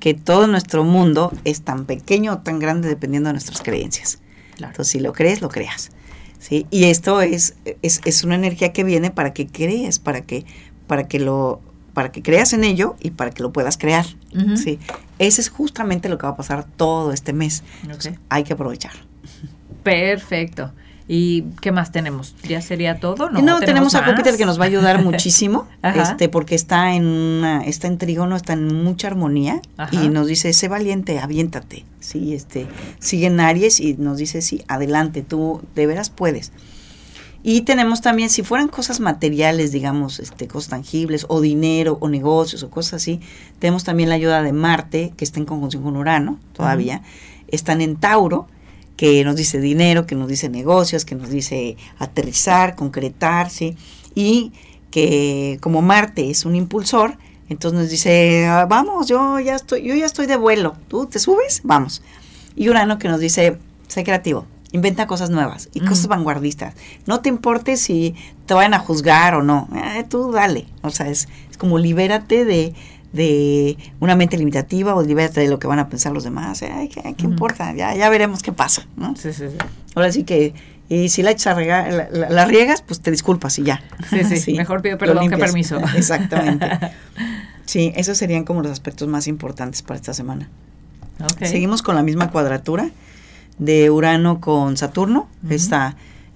que 0.00 0.14
todo 0.14 0.46
nuestro 0.46 0.84
mundo 0.84 1.32
es 1.44 1.62
tan 1.62 1.84
pequeño 1.84 2.32
o 2.32 2.38
tan 2.38 2.58
grande 2.58 2.88
dependiendo 2.88 3.28
de 3.28 3.34
nuestras 3.34 3.62
creencias. 3.62 4.18
Claro. 4.56 4.72
Entonces, 4.72 4.92
si 4.92 5.00
lo 5.00 5.12
crees, 5.12 5.40
lo 5.40 5.48
creas. 5.48 5.90
¿Sí? 6.44 6.66
Y 6.70 6.84
esto 6.84 7.22
es, 7.22 7.54
es, 7.80 8.24
una 8.24 8.34
energía 8.34 8.72
que 8.74 8.84
viene 8.84 9.10
para 9.10 9.32
que 9.32 9.46
creas, 9.46 9.98
para 9.98 10.20
que, 10.20 10.44
para 10.86 11.08
que 11.08 11.18
lo 11.18 11.62
para 11.94 12.10
que 12.10 12.22
creas 12.22 12.52
en 12.52 12.64
ello 12.64 12.96
y 13.00 13.12
para 13.12 13.30
que 13.30 13.40
lo 13.40 13.52
puedas 13.52 13.78
crear. 13.78 14.04
¿sí? 14.56 14.80
Ese 15.20 15.40
es 15.40 15.48
justamente 15.48 16.08
lo 16.08 16.18
que 16.18 16.26
va 16.26 16.32
a 16.32 16.36
pasar 16.36 16.64
todo 16.64 17.12
este 17.12 17.32
mes. 17.32 17.62
hay 18.28 18.42
que 18.42 18.54
aprovechar. 18.54 18.92
Perfecto. 19.84 20.72
¿Y 21.06 21.42
qué 21.60 21.70
más 21.70 21.92
tenemos? 21.92 22.34
¿Ya 22.48 22.62
sería 22.62 22.98
todo? 22.98 23.28
No, 23.28 23.42
no 23.42 23.60
tenemos, 23.60 23.94
a 23.94 24.04
Júpiter 24.04 24.38
que 24.38 24.46
nos 24.46 24.58
va 24.58 24.64
a 24.64 24.68
ayudar 24.68 25.02
muchísimo, 25.04 25.68
este, 25.82 26.30
porque 26.30 26.54
está 26.54 26.94
en 26.94 27.04
una, 27.06 27.62
está 27.64 27.88
en 27.88 27.98
trígono, 27.98 28.36
está 28.36 28.54
en 28.54 28.82
mucha 28.82 29.08
armonía 29.08 29.60
y 29.92 30.08
nos 30.08 30.28
dice, 30.28 30.52
sé 30.54 30.68
valiente, 30.68 31.18
aviéntate, 31.18 31.84
sí, 32.00 32.34
este, 32.34 32.66
sigue 33.00 33.26
en 33.26 33.38
Aries 33.38 33.80
y 33.80 33.94
nos 33.94 34.16
dice, 34.16 34.40
sí, 34.40 34.64
adelante, 34.66 35.22
tú 35.22 35.60
de 35.74 35.86
veras 35.86 36.08
puedes. 36.08 36.52
Y 37.46 37.60
tenemos 37.60 38.00
también, 38.00 38.30
si 38.30 38.42
fueran 38.42 38.68
cosas 38.68 39.00
materiales, 39.00 39.70
digamos, 39.70 40.18
este, 40.18 40.48
cosas 40.48 40.70
tangibles, 40.70 41.26
o 41.28 41.42
dinero, 41.42 41.98
o 42.00 42.08
negocios, 42.08 42.62
o 42.62 42.70
cosas 42.70 42.94
así, 42.94 43.20
tenemos 43.58 43.84
también 43.84 44.08
la 44.08 44.14
ayuda 44.14 44.42
de 44.42 44.54
Marte, 44.54 45.12
que 45.14 45.26
está 45.26 45.40
en 45.40 45.44
conjunción 45.44 45.82
con 45.82 45.94
Urano 45.98 46.38
todavía, 46.54 47.02
están 47.48 47.82
en 47.82 47.96
Tauro, 47.96 48.48
que 48.96 49.24
nos 49.24 49.36
dice 49.36 49.60
dinero, 49.60 50.06
que 50.06 50.14
nos 50.14 50.28
dice 50.28 50.48
negocios, 50.48 51.04
que 51.04 51.14
nos 51.14 51.30
dice 51.30 51.76
aterrizar, 51.98 52.76
concretar, 52.76 53.50
¿sí? 53.50 53.76
Y 54.14 54.52
que 54.90 55.58
como 55.60 55.82
Marte 55.82 56.30
es 56.30 56.44
un 56.44 56.54
impulsor, 56.54 57.18
entonces 57.48 57.80
nos 57.80 57.90
dice, 57.90 58.46
ah, 58.46 58.66
vamos, 58.66 59.08
yo 59.08 59.38
ya 59.40 59.56
estoy, 59.56 59.82
yo 59.82 59.94
ya 59.94 60.06
estoy 60.06 60.26
de 60.26 60.36
vuelo, 60.36 60.76
¿tú 60.88 61.06
te 61.06 61.18
subes? 61.18 61.60
Vamos. 61.64 62.02
Y 62.56 62.68
Urano 62.68 62.98
que 62.98 63.08
nos 63.08 63.20
dice, 63.20 63.58
sé 63.88 64.04
creativo, 64.04 64.46
inventa 64.72 65.06
cosas 65.06 65.30
nuevas 65.30 65.68
y 65.74 65.80
cosas 65.80 66.06
vanguardistas. 66.06 66.74
No 67.06 67.20
te 67.20 67.28
importe 67.28 67.76
si 67.76 68.14
te 68.46 68.54
vayan 68.54 68.74
a 68.74 68.78
juzgar 68.78 69.34
o 69.34 69.42
no, 69.42 69.68
eh, 69.74 70.04
tú 70.08 70.32
dale. 70.32 70.66
O 70.82 70.90
sea, 70.90 71.08
es, 71.08 71.28
es 71.50 71.58
como 71.58 71.78
libérate 71.78 72.44
de, 72.44 72.74
de 73.14 73.78
una 74.00 74.16
mente 74.16 74.36
limitativa 74.36 74.94
o 74.94 75.02
libérate 75.02 75.40
de 75.40 75.48
lo 75.48 75.60
que 75.60 75.68
van 75.68 75.78
a 75.78 75.88
pensar 75.88 76.12
los 76.12 76.24
demás. 76.24 76.62
Ay, 76.62 76.88
¿qué, 76.88 77.24
importa? 77.24 77.72
Ya, 77.72 77.94
ya 77.94 78.08
veremos 78.10 78.42
qué 78.42 78.52
pasa, 78.52 78.86
¿no? 78.96 79.14
Sí, 79.14 79.32
sí, 79.32 79.44
sí. 79.48 79.56
Ahora 79.94 80.10
sí 80.10 80.24
que, 80.24 80.52
y 80.88 81.08
si 81.08 81.22
la, 81.22 81.30
echas 81.30 81.56
la, 81.56 82.44
riegas, 82.44 82.82
pues 82.82 83.00
te 83.00 83.12
disculpas 83.12 83.56
y 83.60 83.62
ya. 83.62 83.82
Sí, 84.10 84.36
sí, 84.36 84.52
mejor 84.56 84.82
pido 84.82 84.98
perdón 84.98 85.30
que 85.30 85.38
permiso. 85.38 85.78
Exactamente. 85.96 86.68
sí, 87.64 87.92
esos 87.94 88.18
serían 88.18 88.44
como 88.44 88.62
los 88.62 88.72
aspectos 88.72 89.06
más 89.06 89.28
importantes 89.28 89.82
para 89.82 89.96
esta 89.96 90.12
semana. 90.12 90.48
Seguimos 91.40 91.82
con 91.82 91.94
la 91.94 92.02
misma 92.02 92.32
cuadratura 92.32 92.90
de 93.58 93.90
Urano 93.90 94.40
con 94.40 94.76
Saturno. 94.76 95.28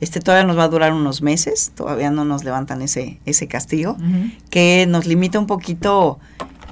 este 0.01 0.21
todavía 0.21 0.47
nos 0.47 0.57
va 0.57 0.63
a 0.63 0.69
durar 0.69 0.93
unos 0.93 1.23
meses, 1.23 1.73
todavía 1.75 2.13
no 2.13 2.25
nos 2.25 2.45
levantan 2.45 2.83
ese, 2.83 3.19
ese 3.27 3.49
castigo, 3.49 3.97
que 4.49 4.87
nos 4.89 5.07
limita 5.07 5.41
un 5.41 5.49
poquito 5.49 6.21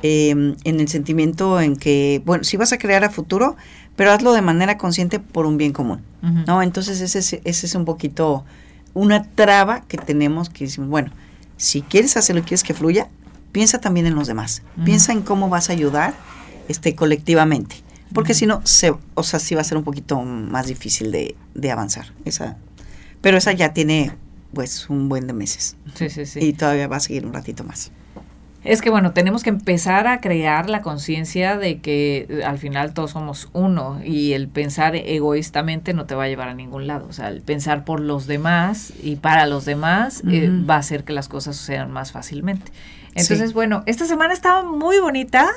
Em, 0.09 0.55
en 0.63 0.79
el 0.79 0.87
sentimiento 0.87 1.61
en 1.61 1.75
que, 1.75 2.23
bueno, 2.25 2.45
si 2.45 2.57
vas 2.57 2.73
a 2.73 2.79
crear 2.79 3.03
a 3.03 3.11
futuro, 3.11 3.57
pero 3.97 4.13
hazlo 4.13 4.35
de 4.35 4.41
manera 4.41 4.79
consciente 4.79 5.19
por 5.19 5.47
un 5.47 5.57
bien 5.57 5.73
común, 5.73 6.01
¿no? 6.47 6.63
Entonces 6.63 7.01
ese 7.01 7.19
es, 7.19 7.33
ese 7.33 7.67
es 7.67 7.75
un 7.75 7.85
poquito 7.85 8.45
una 8.95 9.25
traba 9.25 9.81
que 9.89 9.99
tenemos 9.99 10.49
que 10.49 10.67
decimos, 10.67 10.91
bueno, 10.91 11.11
si 11.57 11.83
quieres 11.83 12.17
hacerlo 12.17 12.43
y 12.43 12.45
quieres 12.45 12.63
que 12.63 12.73
fluya, 12.73 13.09
piensa 13.51 13.81
también 13.81 14.07
en 14.07 14.15
los 14.15 14.29
demás, 14.29 14.63
piensa 14.85 15.11
en 15.11 15.23
cómo 15.23 15.49
vas 15.49 15.71
a 15.71 15.73
ayudar 15.73 16.15
este, 16.69 16.95
colectivamente, 16.95 17.75
porque 18.13 18.33
si 18.33 18.47
no, 18.47 18.61
se, 18.65 18.95
o 19.15 19.23
sea, 19.25 19.41
sí 19.41 19.57
va 19.57 19.63
a 19.63 19.65
ser 19.65 19.77
un 19.77 19.85
poquito 19.85 20.23
más 20.23 20.69
difícil 20.69 21.11
de, 21.11 21.35
de 21.55 21.71
avanzar, 21.73 22.13
esa, 22.25 22.59
pero 23.23 23.39
esa 23.39 23.53
ya 23.53 23.73
tiene 23.73 24.13
pues 24.53 24.89
un 24.89 25.09
buen 25.09 25.27
de 25.27 25.33
meses. 25.33 25.75
Sí, 25.95 26.11
sí, 26.11 26.27
sí. 26.27 26.39
Y 26.41 26.53
todavía 26.53 26.87
va 26.87 26.97
a 26.97 27.01
seguir 27.01 27.27
un 27.27 27.33
ratito 27.33 27.65
más. 27.65 27.91
Es 28.67 28.83
que 28.83 28.91
bueno, 28.91 29.13
tenemos 29.13 29.45
que 29.45 29.51
empezar 29.51 30.09
a 30.09 30.21
crear 30.21 30.69
la 30.69 30.83
conciencia 30.83 31.57
de 31.57 31.79
que 31.79 32.27
eh, 32.29 32.45
al 32.45 32.59
final 32.59 32.95
todos 32.95 33.13
somos 33.13 33.49
uno 33.53 34.01
y 34.05 34.33
el 34.33 34.49
pensar 34.49 34.97
egoístamente 34.97 35.95
no 35.95 36.07
te 36.07 36.17
va 36.17 36.25
a 36.25 36.29
llevar 36.29 36.49
a 36.49 36.55
ningún 36.55 36.89
lado. 36.89 37.07
O 37.09 37.13
sea, 37.13 37.29
el 37.29 37.43
pensar 37.43 37.85
por 37.85 38.01
los 38.01 38.27
demás 38.27 38.93
y 39.03 39.17
para 39.17 39.47
los 39.47 39.65
demás 39.65 40.23
eh, 40.29 40.51
va 40.69 40.75
a 40.75 40.79
hacer 40.79 41.05
que 41.05 41.13
las 41.13 41.29
cosas 41.29 41.57
sucedan 41.57 41.93
más 41.93 42.11
fácilmente. 42.11 42.73
Entonces, 43.15 43.55
bueno, 43.55 43.83
esta 43.87 44.05
semana 44.05 44.35
estaba 44.35 44.63
muy 44.63 44.99
bonita. 44.99 45.49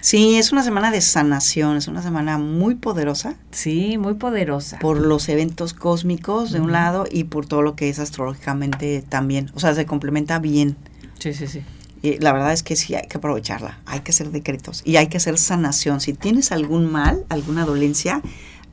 Sí, 0.00 0.36
es 0.36 0.52
una 0.52 0.62
semana 0.62 0.90
de 0.90 1.00
sanación, 1.00 1.76
es 1.76 1.88
una 1.88 2.02
semana 2.02 2.36
muy 2.36 2.74
poderosa. 2.74 3.36
Sí, 3.50 3.96
muy 3.96 4.14
poderosa. 4.14 4.78
Por 4.80 4.98
los 4.98 5.28
eventos 5.30 5.72
cósmicos 5.72 6.52
de 6.52 6.60
un 6.60 6.72
lado 6.72 7.06
y 7.10 7.24
por 7.24 7.46
todo 7.46 7.62
lo 7.62 7.76
que 7.76 7.88
es 7.88 7.98
astrológicamente 7.98 9.02
también. 9.08 9.50
O 9.54 9.60
sea, 9.60 9.74
se 9.74 9.86
complementa 9.86 10.38
bien. 10.38 10.76
Sí, 11.18 11.32
sí, 11.32 11.46
sí. 11.46 11.62
Y 12.02 12.18
la 12.18 12.32
verdad 12.32 12.52
es 12.52 12.62
que 12.62 12.76
sí 12.76 12.94
hay 12.94 13.06
que 13.08 13.18
aprovecharla, 13.18 13.80
hay 13.86 14.00
que 14.00 14.12
hacer 14.12 14.30
decretos 14.30 14.82
y 14.84 14.96
hay 14.96 15.08
que 15.08 15.16
hacer 15.16 15.38
sanación. 15.38 16.00
Si 16.00 16.12
tienes 16.12 16.52
algún 16.52 16.90
mal, 16.90 17.24
alguna 17.28 17.64
dolencia, 17.64 18.22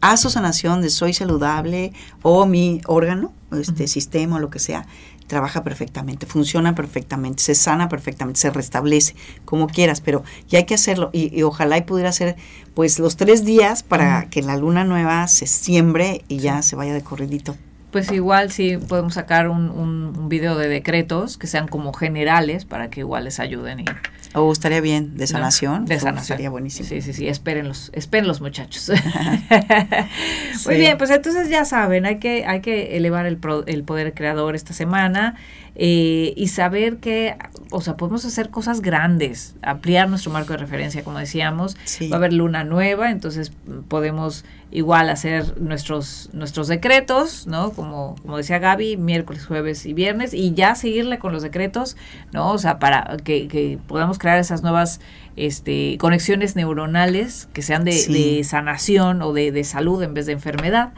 haz 0.01 0.21
su 0.21 0.29
sanación 0.29 0.81
de 0.81 0.89
soy 0.89 1.13
saludable 1.13 1.93
o 2.21 2.45
mi 2.45 2.81
órgano, 2.85 3.33
este 3.51 3.87
sistema 3.87 4.35
o 4.35 4.39
lo 4.39 4.49
que 4.49 4.59
sea, 4.59 4.85
trabaja 5.27 5.63
perfectamente, 5.63 6.25
funciona 6.25 6.75
perfectamente, 6.75 7.41
se 7.41 7.55
sana 7.55 7.89
perfectamente, 7.89 8.39
se 8.39 8.51
restablece, 8.51 9.15
como 9.43 9.67
quieras, 9.67 10.01
pero 10.01 10.23
ya 10.47 10.59
hay 10.59 10.65
que 10.65 10.75
hacerlo 10.75 11.09
y, 11.13 11.41
ojalá 11.41 11.77
y 11.77 11.81
pudiera 11.81 12.11
ser 12.11 12.35
pues 12.75 12.99
los 12.99 13.15
tres 13.17 13.43
días 13.43 13.81
para 13.81 14.29
que 14.29 14.41
la 14.41 14.57
luna 14.57 14.83
nueva 14.83 15.27
se 15.27 15.47
siembre 15.47 16.23
y 16.27 16.37
ya 16.37 16.61
se 16.61 16.75
vaya 16.75 16.93
de 16.93 17.01
corridito 17.01 17.57
pues 17.95 18.11
igual 18.11 18.51
sí 18.51 18.75
podemos 18.75 19.13
sacar 19.13 19.47
un, 19.47 19.69
un, 19.69 20.27
video 20.27 20.57
de 20.57 20.67
decretos 20.67 21.37
que 21.37 21.47
sean 21.47 21.69
como 21.69 21.93
generales 21.93 22.65
para 22.65 22.89
que 22.89 22.99
igual 22.99 23.23
les 23.23 23.39
ayuden. 23.39 23.79
Y, 23.79 23.85
o 24.33 24.51
estaría 24.51 24.81
bien, 24.81 25.15
de 25.15 25.27
sanación. 25.27 25.85
de 25.85 25.97
sanación. 25.97 26.21
Estaría 26.21 26.49
buenísimo. 26.49 26.89
Sí, 26.89 27.01
sí, 27.01 27.13
sí, 27.13 27.29
espérenlos, 27.29 27.91
espérenlos 27.93 28.41
muchachos. 28.41 28.91
Muy 30.65 30.75
bien, 30.75 30.97
pues 30.97 31.09
entonces 31.09 31.47
ya 31.47 31.63
saben, 31.63 32.05
hay 32.05 32.19
que, 32.19 32.45
hay 32.45 32.59
que 32.59 32.97
elevar 32.97 33.25
el, 33.27 33.39
el 33.65 33.83
poder 33.85 34.13
creador 34.13 34.55
esta 34.55 34.73
semana. 34.73 35.35
Eh, 35.75 36.33
y 36.35 36.49
saber 36.49 36.97
que, 36.97 37.37
o 37.75 37.81
sea, 37.81 37.97
podemos 37.97 38.23
hacer 38.23 38.49
cosas 38.49 38.81
grandes, 38.81 39.55
ampliar 39.61 40.09
nuestro 40.09 40.31
marco 40.31 40.53
de 40.53 40.57
referencia, 40.57 41.03
como 41.03 41.19
decíamos. 41.19 41.75
Va 42.09 42.15
a 42.15 42.17
haber 42.17 42.31
luna 42.31 42.63
nueva, 42.63 43.11
entonces 43.11 43.51
podemos 43.89 44.45
igual 44.71 45.09
hacer 45.09 45.59
nuestros, 45.59 46.29
nuestros 46.31 46.69
decretos, 46.69 47.47
¿no? 47.47 47.71
Como, 47.71 48.15
como 48.21 48.37
decía 48.37 48.59
Gaby, 48.59 48.95
miércoles, 48.95 49.45
jueves 49.45 49.85
y 49.85 49.93
viernes, 49.93 50.33
y 50.33 50.53
ya 50.53 50.75
seguirle 50.75 51.19
con 51.19 51.33
los 51.33 51.43
decretos, 51.43 51.97
¿no? 52.31 52.53
O 52.53 52.57
sea, 52.57 52.79
para 52.79 53.17
que, 53.23 53.49
que 53.49 53.77
podamos 53.87 54.19
crear 54.19 54.39
esas 54.39 54.61
nuevas 54.63 55.01
este, 55.35 55.97
conexiones 55.99 56.55
neuronales 56.55 57.49
que 57.51 57.61
sean 57.61 57.83
de, 57.83 58.41
sanación 58.45 59.21
o 59.21 59.33
de, 59.33 59.51
de 59.51 59.65
salud 59.65 60.01
en 60.01 60.13
vez 60.13 60.27
de 60.27 60.31
enfermedad. 60.31 60.93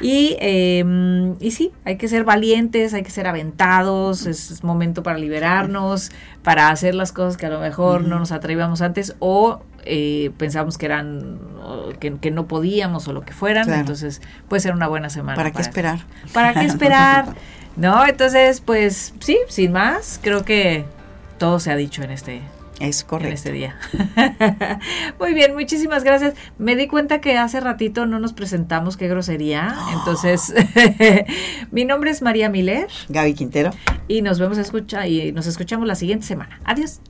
Y, 0.00 0.36
eh, 0.40 1.34
y 1.40 1.50
sí, 1.50 1.72
hay 1.84 1.96
que 1.96 2.08
ser 2.08 2.24
valientes, 2.24 2.94
hay 2.94 3.02
que 3.02 3.10
ser 3.10 3.26
aventados, 3.26 4.26
es 4.26 4.62
momento 4.64 5.02
para 5.02 5.18
liberarnos, 5.18 6.10
para 6.42 6.70
hacer 6.70 6.94
las 6.94 7.12
cosas 7.12 7.36
que 7.36 7.46
a 7.46 7.50
lo 7.50 7.60
mejor 7.60 8.02
no 8.02 8.18
nos 8.18 8.32
atrevíamos 8.32 8.80
antes 8.82 9.16
o 9.18 9.62
eh, 9.84 10.30
pensamos 10.36 10.76
que 10.78 10.86
eran, 10.86 11.38
que, 11.98 12.30
no 12.30 12.46
podíamos 12.46 13.08
o 13.08 13.12
lo 13.12 13.22
que 13.22 13.32
fueran. 13.32 13.70
Entonces 13.72 14.20
puede 14.48 14.60
ser 14.60 14.74
una 14.74 14.88
buena 14.88 15.10
semana. 15.10 15.36
¿Para, 15.36 15.50
qué 15.50 15.62
esperar? 15.62 16.00
¿Para 16.32 16.54
qué 16.54 16.64
esperar? 16.66 17.34
¿No? 17.76 18.06
Entonces, 18.06 18.60
pues 18.60 19.14
sí, 19.20 19.38
sin 19.48 19.72
más, 19.72 20.20
creo 20.22 20.44
que 20.44 20.84
todo 21.38 21.60
se 21.60 21.70
ha 21.70 21.76
dicho 21.76 22.02
en 22.02 22.10
este 22.10 22.42
es 22.80 23.04
correcto. 23.04 23.28
En 23.28 23.34
este 23.34 23.52
día. 23.52 23.76
Muy 25.18 25.34
bien, 25.34 25.54
muchísimas 25.54 26.02
gracias. 26.02 26.34
Me 26.58 26.76
di 26.76 26.86
cuenta 26.86 27.20
que 27.20 27.36
hace 27.36 27.60
ratito 27.60 28.06
no 28.06 28.18
nos 28.18 28.32
presentamos, 28.32 28.96
qué 28.96 29.08
grosería. 29.08 29.76
Entonces, 29.92 30.52
mi 31.70 31.84
nombre 31.84 32.10
es 32.10 32.22
María 32.22 32.48
Miller. 32.48 32.88
Gaby 33.08 33.34
Quintero. 33.34 33.70
Y 34.08 34.22
nos 34.22 34.38
vemos 34.38 34.58
escucha 34.58 35.06
y 35.06 35.32
nos 35.32 35.46
escuchamos 35.46 35.86
la 35.86 35.94
siguiente 35.94 36.26
semana. 36.26 36.60
Adiós. 36.64 37.00